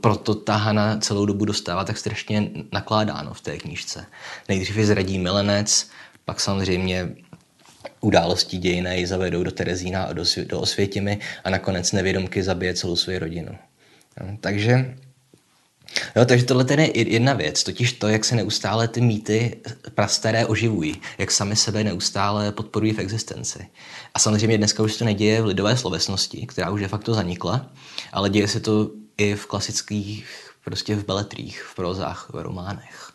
Proto 0.00 0.34
ta 0.34 0.56
Hana 0.56 0.98
celou 0.98 1.26
dobu 1.26 1.44
dostává 1.44 1.84
tak 1.84 1.98
strašně 1.98 2.50
nakládáno 2.72 3.34
v 3.34 3.40
té 3.40 3.58
knížce. 3.58 4.06
Nejdřív 4.48 4.76
je 4.76 4.86
zradí 4.86 5.18
milenec, 5.18 5.90
pak 6.26 6.40
samozřejmě 6.40 7.08
událostí 8.00 8.58
dějiny 8.58 8.98
ji 8.98 9.06
zavedou 9.06 9.42
do 9.42 9.50
Terezína 9.50 10.02
a 10.02 10.12
do, 10.12 10.24
do 10.46 10.60
Osvětimi 10.60 11.18
a 11.44 11.50
nakonec 11.50 11.92
nevědomky 11.92 12.42
zabije 12.42 12.74
celou 12.74 12.96
svou 12.96 13.18
rodinu. 13.18 13.58
No, 14.20 14.38
takže 14.40 14.96
Jo, 16.16 16.24
takže 16.24 16.44
tohle 16.44 16.66
je 16.68 17.12
jedna 17.12 17.32
věc, 17.32 17.62
totiž 17.62 17.92
to, 17.92 18.08
jak 18.08 18.24
se 18.24 18.36
neustále 18.36 18.88
ty 18.88 19.00
mýty 19.00 19.56
prastaré 19.94 20.46
oživují, 20.46 21.00
jak 21.18 21.30
sami 21.30 21.56
sebe 21.56 21.84
neustále 21.84 22.52
podporují 22.52 22.92
v 22.92 22.98
existenci. 22.98 23.66
A 24.14 24.18
samozřejmě 24.18 24.58
dneska 24.58 24.82
už 24.82 24.92
se 24.92 24.98
to 24.98 25.04
neděje 25.04 25.42
v 25.42 25.46
lidové 25.46 25.76
slovesnosti, 25.76 26.46
která 26.46 26.70
už 26.70 26.80
de 26.80 26.88
facto 26.88 27.14
zanikla, 27.14 27.70
ale 28.12 28.30
děje 28.30 28.48
se 28.48 28.60
to 28.60 28.90
i 29.18 29.34
v 29.34 29.46
klasických, 29.46 30.50
prostě 30.64 30.96
v 30.96 31.06
beletrích, 31.06 31.62
v 31.62 31.74
prozách, 31.74 32.30
v 32.32 32.42
románech. 32.42 33.12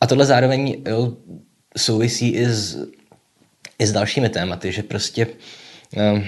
A 0.00 0.06
tohle 0.06 0.26
zároveň 0.26 0.82
jo, 0.88 1.16
souvisí 1.78 2.28
i 2.28 2.46
s, 2.46 2.76
i 3.78 3.86
s 3.86 3.92
dalšími 3.92 4.28
tématy, 4.28 4.72
že 4.72 4.82
prostě 4.82 5.26
um, 5.96 6.24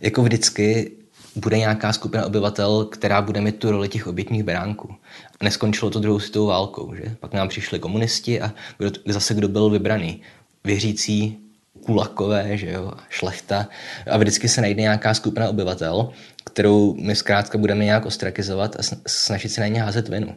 jako 0.00 0.22
vždycky 0.22 0.90
bude 1.36 1.58
nějaká 1.58 1.92
skupina 1.92 2.26
obyvatel, 2.26 2.84
která 2.84 3.22
bude 3.22 3.40
mít 3.40 3.56
tu 3.56 3.70
roli 3.70 3.88
těch 3.88 4.06
obětních 4.06 4.42
beránků. 4.42 4.94
A 5.40 5.44
neskončilo 5.44 5.90
to 5.90 6.00
druhou 6.00 6.18
světovou 6.20 6.46
válkou, 6.46 6.94
že? 6.94 7.16
Pak 7.20 7.32
nám 7.32 7.48
přišli 7.48 7.78
komunisti 7.78 8.40
a 8.40 8.52
kdo, 8.78 8.90
zase 9.06 9.34
kdo 9.34 9.48
byl 9.48 9.70
vybraný? 9.70 10.20
Věřící 10.64 11.38
kulakové, 11.84 12.56
že 12.56 12.70
jo, 12.70 12.92
šlechta. 13.08 13.68
A 14.10 14.16
vždycky 14.16 14.48
se 14.48 14.60
najde 14.60 14.82
nějaká 14.82 15.14
skupina 15.14 15.48
obyvatel, 15.48 16.10
kterou 16.44 16.94
my 16.94 17.16
zkrátka 17.16 17.58
budeme 17.58 17.84
nějak 17.84 18.06
ostrakizovat 18.06 18.76
a 18.76 18.82
snažit 19.06 19.48
se 19.48 19.60
na 19.60 19.66
ně 19.66 19.82
házet 19.82 20.08
vinu. 20.08 20.34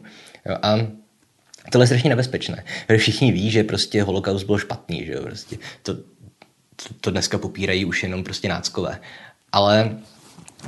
Jo, 0.48 0.56
a 0.62 0.78
tohle 1.70 1.82
je 1.82 1.86
strašně 1.86 2.10
nebezpečné. 2.10 2.64
Všichni 2.96 3.32
ví, 3.32 3.50
že 3.50 3.64
prostě 3.64 4.02
holokaust 4.02 4.46
byl 4.46 4.58
špatný, 4.58 5.06
že 5.06 5.12
jo, 5.12 5.22
prostě 5.22 5.56
to, 5.82 5.96
to, 7.00 7.10
dneska 7.10 7.38
popírají 7.38 7.84
už 7.84 8.02
jenom 8.02 8.24
prostě 8.24 8.48
náckové. 8.48 9.00
Ale 9.52 9.96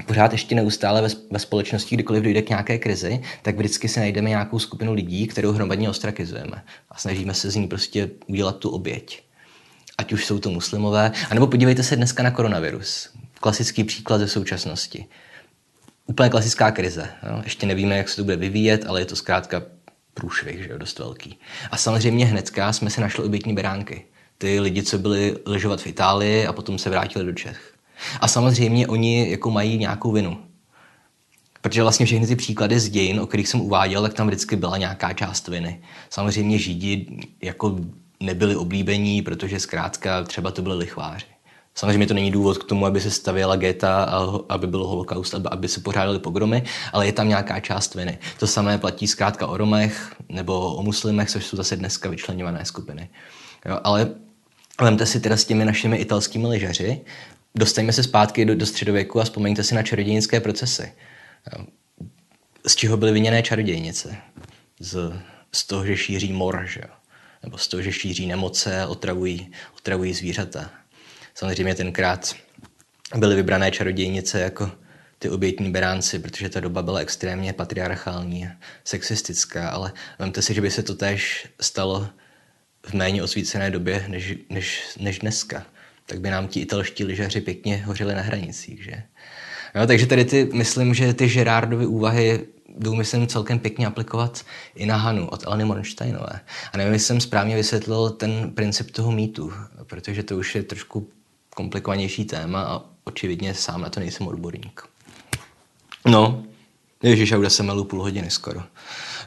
pořád 0.06 0.32
ještě 0.32 0.54
neustále 0.54 1.02
ve, 1.02 1.08
ve 1.30 1.38
společnosti, 1.38 1.96
kdykoliv 1.96 2.22
dojde 2.22 2.42
k 2.42 2.48
nějaké 2.48 2.78
krizi, 2.78 3.20
tak 3.42 3.56
vždycky 3.56 3.88
si 3.88 4.00
najdeme 4.00 4.28
nějakou 4.28 4.58
skupinu 4.58 4.92
lidí, 4.92 5.26
kterou 5.26 5.52
hromadně 5.52 5.90
ostrakizujeme 5.90 6.64
a 6.90 6.98
snažíme 6.98 7.34
se 7.34 7.50
z 7.50 7.56
ní 7.56 7.68
prostě 7.68 8.10
udělat 8.26 8.56
tu 8.56 8.70
oběť. 8.70 9.22
Ať 9.98 10.12
už 10.12 10.26
jsou 10.26 10.38
to 10.38 10.50
muslimové, 10.50 11.12
anebo 11.30 11.46
podívejte 11.46 11.82
se 11.82 11.96
dneska 11.96 12.22
na 12.22 12.30
koronavirus. 12.30 13.08
Klasický 13.40 13.84
příklad 13.84 14.18
ze 14.18 14.28
současnosti. 14.28 15.06
Úplně 16.06 16.30
klasická 16.30 16.70
krize. 16.70 17.08
Jo? 17.30 17.40
Ještě 17.44 17.66
nevíme, 17.66 17.96
jak 17.96 18.08
se 18.08 18.16
to 18.16 18.24
bude 18.24 18.36
vyvíjet, 18.36 18.84
ale 18.86 19.00
je 19.00 19.04
to 19.04 19.16
zkrátka 19.16 19.62
průšvih, 20.16 20.62
že 20.62 20.70
jo, 20.70 20.78
dost 20.78 20.98
velký. 20.98 21.38
A 21.70 21.76
samozřejmě 21.76 22.26
hnedka 22.26 22.72
jsme 22.72 22.90
si 22.90 23.00
našli 23.00 23.24
obětní 23.24 23.54
beránky. 23.54 24.04
Ty 24.38 24.60
lidi, 24.60 24.82
co 24.82 24.98
byli 24.98 25.36
ležovat 25.46 25.80
v 25.80 25.86
Itálii 25.86 26.46
a 26.46 26.52
potom 26.52 26.78
se 26.78 26.90
vrátili 26.90 27.24
do 27.24 27.32
Čech. 27.32 27.74
A 28.20 28.28
samozřejmě 28.28 28.86
oni 28.86 29.30
jako 29.30 29.50
mají 29.50 29.78
nějakou 29.78 30.12
vinu. 30.12 30.38
Protože 31.60 31.82
vlastně 31.82 32.06
všechny 32.06 32.26
ty 32.26 32.36
příklady 32.36 32.80
z 32.80 32.88
dějin, 32.88 33.20
o 33.20 33.26
kterých 33.26 33.48
jsem 33.48 33.60
uváděl, 33.60 34.02
tak 34.02 34.14
tam 34.14 34.26
vždycky 34.26 34.56
byla 34.56 34.76
nějaká 34.76 35.12
část 35.12 35.48
viny. 35.48 35.80
Samozřejmě 36.10 36.58
Židi 36.58 37.06
jako 37.42 37.78
nebyli 38.20 38.56
oblíbení, 38.56 39.22
protože 39.22 39.60
zkrátka 39.60 40.24
třeba 40.24 40.50
to 40.50 40.62
byly 40.62 40.76
lichváři. 40.76 41.35
Samozřejmě 41.78 42.06
to 42.06 42.14
není 42.14 42.30
důvod 42.30 42.58
k 42.58 42.64
tomu, 42.64 42.86
aby 42.86 43.00
se 43.00 43.10
stavěla 43.10 43.56
geta 43.56 44.04
a 44.04 44.40
aby 44.48 44.66
byl 44.66 44.86
holokaust, 44.86 45.34
aby 45.34 45.68
se 45.68 45.80
pořádali 45.80 46.18
pogromy, 46.18 46.62
ale 46.92 47.06
je 47.06 47.12
tam 47.12 47.28
nějaká 47.28 47.60
část 47.60 47.94
viny. 47.94 48.18
To 48.38 48.46
samé 48.46 48.78
platí 48.78 49.06
zkrátka 49.06 49.46
o 49.46 49.56
Romech 49.56 50.14
nebo 50.28 50.74
o 50.74 50.82
muslimech, 50.82 51.30
což 51.30 51.46
jsou 51.46 51.56
zase 51.56 51.76
dneska 51.76 52.08
vyčleněvané 52.08 52.64
skupiny. 52.64 53.08
Jo, 53.66 53.80
ale 53.84 54.10
vemte 54.80 55.06
si 55.06 55.20
teda 55.20 55.36
s 55.36 55.44
těmi 55.44 55.64
našimi 55.64 55.96
italskými 55.96 56.46
lyžaři, 56.46 57.00
dostaňme 57.54 57.92
se 57.92 58.02
zpátky 58.02 58.44
do, 58.44 58.54
do 58.54 58.66
středověku 58.66 59.20
a 59.20 59.24
vzpomeňte 59.24 59.62
si 59.62 59.74
na 59.74 59.82
čarodějnické 59.82 60.40
procesy. 60.40 60.92
Z 62.66 62.74
čeho 62.74 62.96
byly 62.96 63.12
vyněné 63.12 63.42
čarodějnice? 63.42 64.16
Z, 64.80 65.12
z 65.52 65.64
toho, 65.64 65.86
že 65.86 65.96
šíří 65.96 66.32
mor, 66.32 66.64
že? 66.66 66.82
nebo 67.42 67.58
z 67.58 67.68
toho, 67.68 67.82
že 67.82 67.92
šíří 67.92 68.26
nemoce 68.26 68.86
otravují, 68.86 69.50
otravují 69.76 70.14
zvířata. 70.14 70.70
Samozřejmě 71.36 71.74
tenkrát 71.74 72.34
byly 73.16 73.36
vybrané 73.36 73.70
čarodějnice 73.70 74.40
jako 74.40 74.70
ty 75.18 75.30
obětní 75.30 75.70
beránci, 75.70 76.18
protože 76.18 76.48
ta 76.48 76.60
doba 76.60 76.82
byla 76.82 76.98
extrémně 76.98 77.52
patriarchální 77.52 78.46
a 78.46 78.50
sexistická, 78.84 79.68
ale 79.68 79.92
vemte 80.18 80.42
si, 80.42 80.54
že 80.54 80.60
by 80.60 80.70
se 80.70 80.82
to 80.82 80.94
též 80.94 81.48
stalo 81.60 82.08
v 82.86 82.92
méně 82.92 83.22
osvícené 83.22 83.70
době 83.70 84.04
než, 84.08 84.34
než, 84.50 84.96
než 85.00 85.18
dneska 85.18 85.66
tak 86.06 86.20
by 86.20 86.30
nám 86.30 86.48
ti 86.48 86.60
italští 86.60 87.04
lyžaři 87.04 87.40
pěkně 87.40 87.76
hořili 87.86 88.14
na 88.14 88.22
hranicích, 88.22 88.84
že? 88.84 89.02
No, 89.74 89.86
takže 89.86 90.06
tady 90.06 90.24
ty, 90.24 90.48
myslím, 90.52 90.94
že 90.94 91.14
ty 91.14 91.28
Gerardovy 91.28 91.86
úvahy 91.86 92.46
jdou, 92.78 92.94
myslím, 92.94 93.26
celkem 93.26 93.58
pěkně 93.58 93.86
aplikovat 93.86 94.44
i 94.74 94.86
na 94.86 94.96
Hanu 94.96 95.28
od 95.28 95.46
Eleny 95.46 95.64
Mornsteinové. 95.64 96.40
A 96.72 96.76
nevím, 96.76 96.92
jestli 96.92 97.06
jsem 97.06 97.20
správně 97.20 97.56
vysvětlil 97.56 98.10
ten 98.10 98.50
princip 98.50 98.90
toho 98.90 99.12
mýtu, 99.12 99.52
protože 99.86 100.22
to 100.22 100.36
už 100.36 100.54
je 100.54 100.62
trošku 100.62 101.10
komplikovanější 101.56 102.24
téma 102.24 102.62
a 102.62 102.82
očividně 103.04 103.54
sám 103.54 103.80
na 103.80 103.90
to 103.90 104.00
nejsem 104.00 104.26
odborník. 104.26 104.82
No, 106.06 106.44
ježiš, 107.02 107.30
já 107.30 107.38
už 107.38 107.52
jsem 107.52 107.66
melu 107.66 107.84
půl 107.84 108.02
hodiny 108.02 108.30
skoro. 108.30 108.62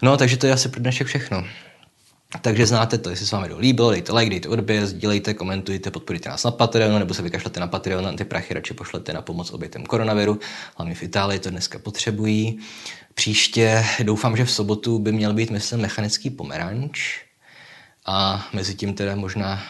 No, 0.01 0.17
takže 0.17 0.37
to 0.37 0.45
je 0.47 0.53
asi 0.53 0.69
pro 0.69 0.79
dnešek 0.79 1.07
všechno. 1.07 1.45
Takže 2.41 2.65
znáte 2.65 2.97
to, 2.97 3.09
jestli 3.09 3.25
se 3.25 3.35
vám 3.35 3.43
video 3.43 3.59
líbilo, 3.59 3.91
dejte 3.91 4.13
like, 4.13 4.29
dejte 4.29 4.49
odběr, 4.49 4.85
sdílejte, 4.85 5.33
komentujte, 5.33 5.91
podporíte 5.91 6.29
nás 6.29 6.43
na 6.43 6.51
Patreonu, 6.51 6.99
nebo 6.99 7.13
se 7.13 7.21
vykašlete 7.21 7.59
na 7.59 7.67
Patreon, 7.67 8.15
ty 8.17 8.25
prachy 8.25 8.53
radši 8.53 8.73
pošlete 8.73 9.13
na 9.13 9.21
pomoc 9.21 9.51
obětem 9.51 9.85
koronaviru, 9.85 10.39
hlavně 10.77 10.95
v 10.95 11.03
Itálii 11.03 11.39
to 11.39 11.49
dneska 11.49 11.79
potřebují. 11.79 12.59
Příště 13.13 13.85
doufám, 14.03 14.37
že 14.37 14.45
v 14.45 14.51
sobotu 14.51 14.99
by 14.99 15.11
měl 15.11 15.33
být, 15.33 15.49
myslím, 15.49 15.79
mechanický 15.79 16.29
pomeranč 16.29 17.19
a 18.05 18.47
mezi 18.53 18.75
tím 18.75 18.93
teda 18.93 19.15
možná 19.15 19.63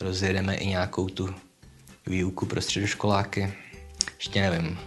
rozjedeme 0.00 0.54
i 0.54 0.66
nějakou 0.66 1.08
tu 1.08 1.34
výuku 2.06 2.46
pro 2.46 2.60
středoškoláky. 2.60 3.52
Ještě 4.18 4.40
nevím. 4.40 4.78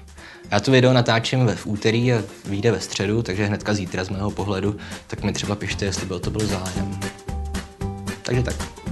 Já 0.52 0.60
to 0.60 0.72
video 0.72 0.94
natáčím 0.94 1.46
ve 1.46 1.56
v 1.56 1.66
úterý 1.66 2.14
a 2.14 2.24
vyjde 2.46 2.72
ve 2.72 2.80
středu, 2.80 3.22
takže 3.22 3.46
hnedka 3.46 3.74
zítra 3.74 4.04
z 4.04 4.10
mého 4.10 4.32
pohledu, 4.32 4.78
tak 5.08 5.24
mi 5.24 5.34
třeba 5.34 5.56
pište, 5.56 5.86
jestli 5.86 6.06
byl 6.06 6.20
to 6.20 6.32
byl 6.32 6.48
zájem. 6.48 7.00
Takže 8.24 8.44
tak. 8.44 8.86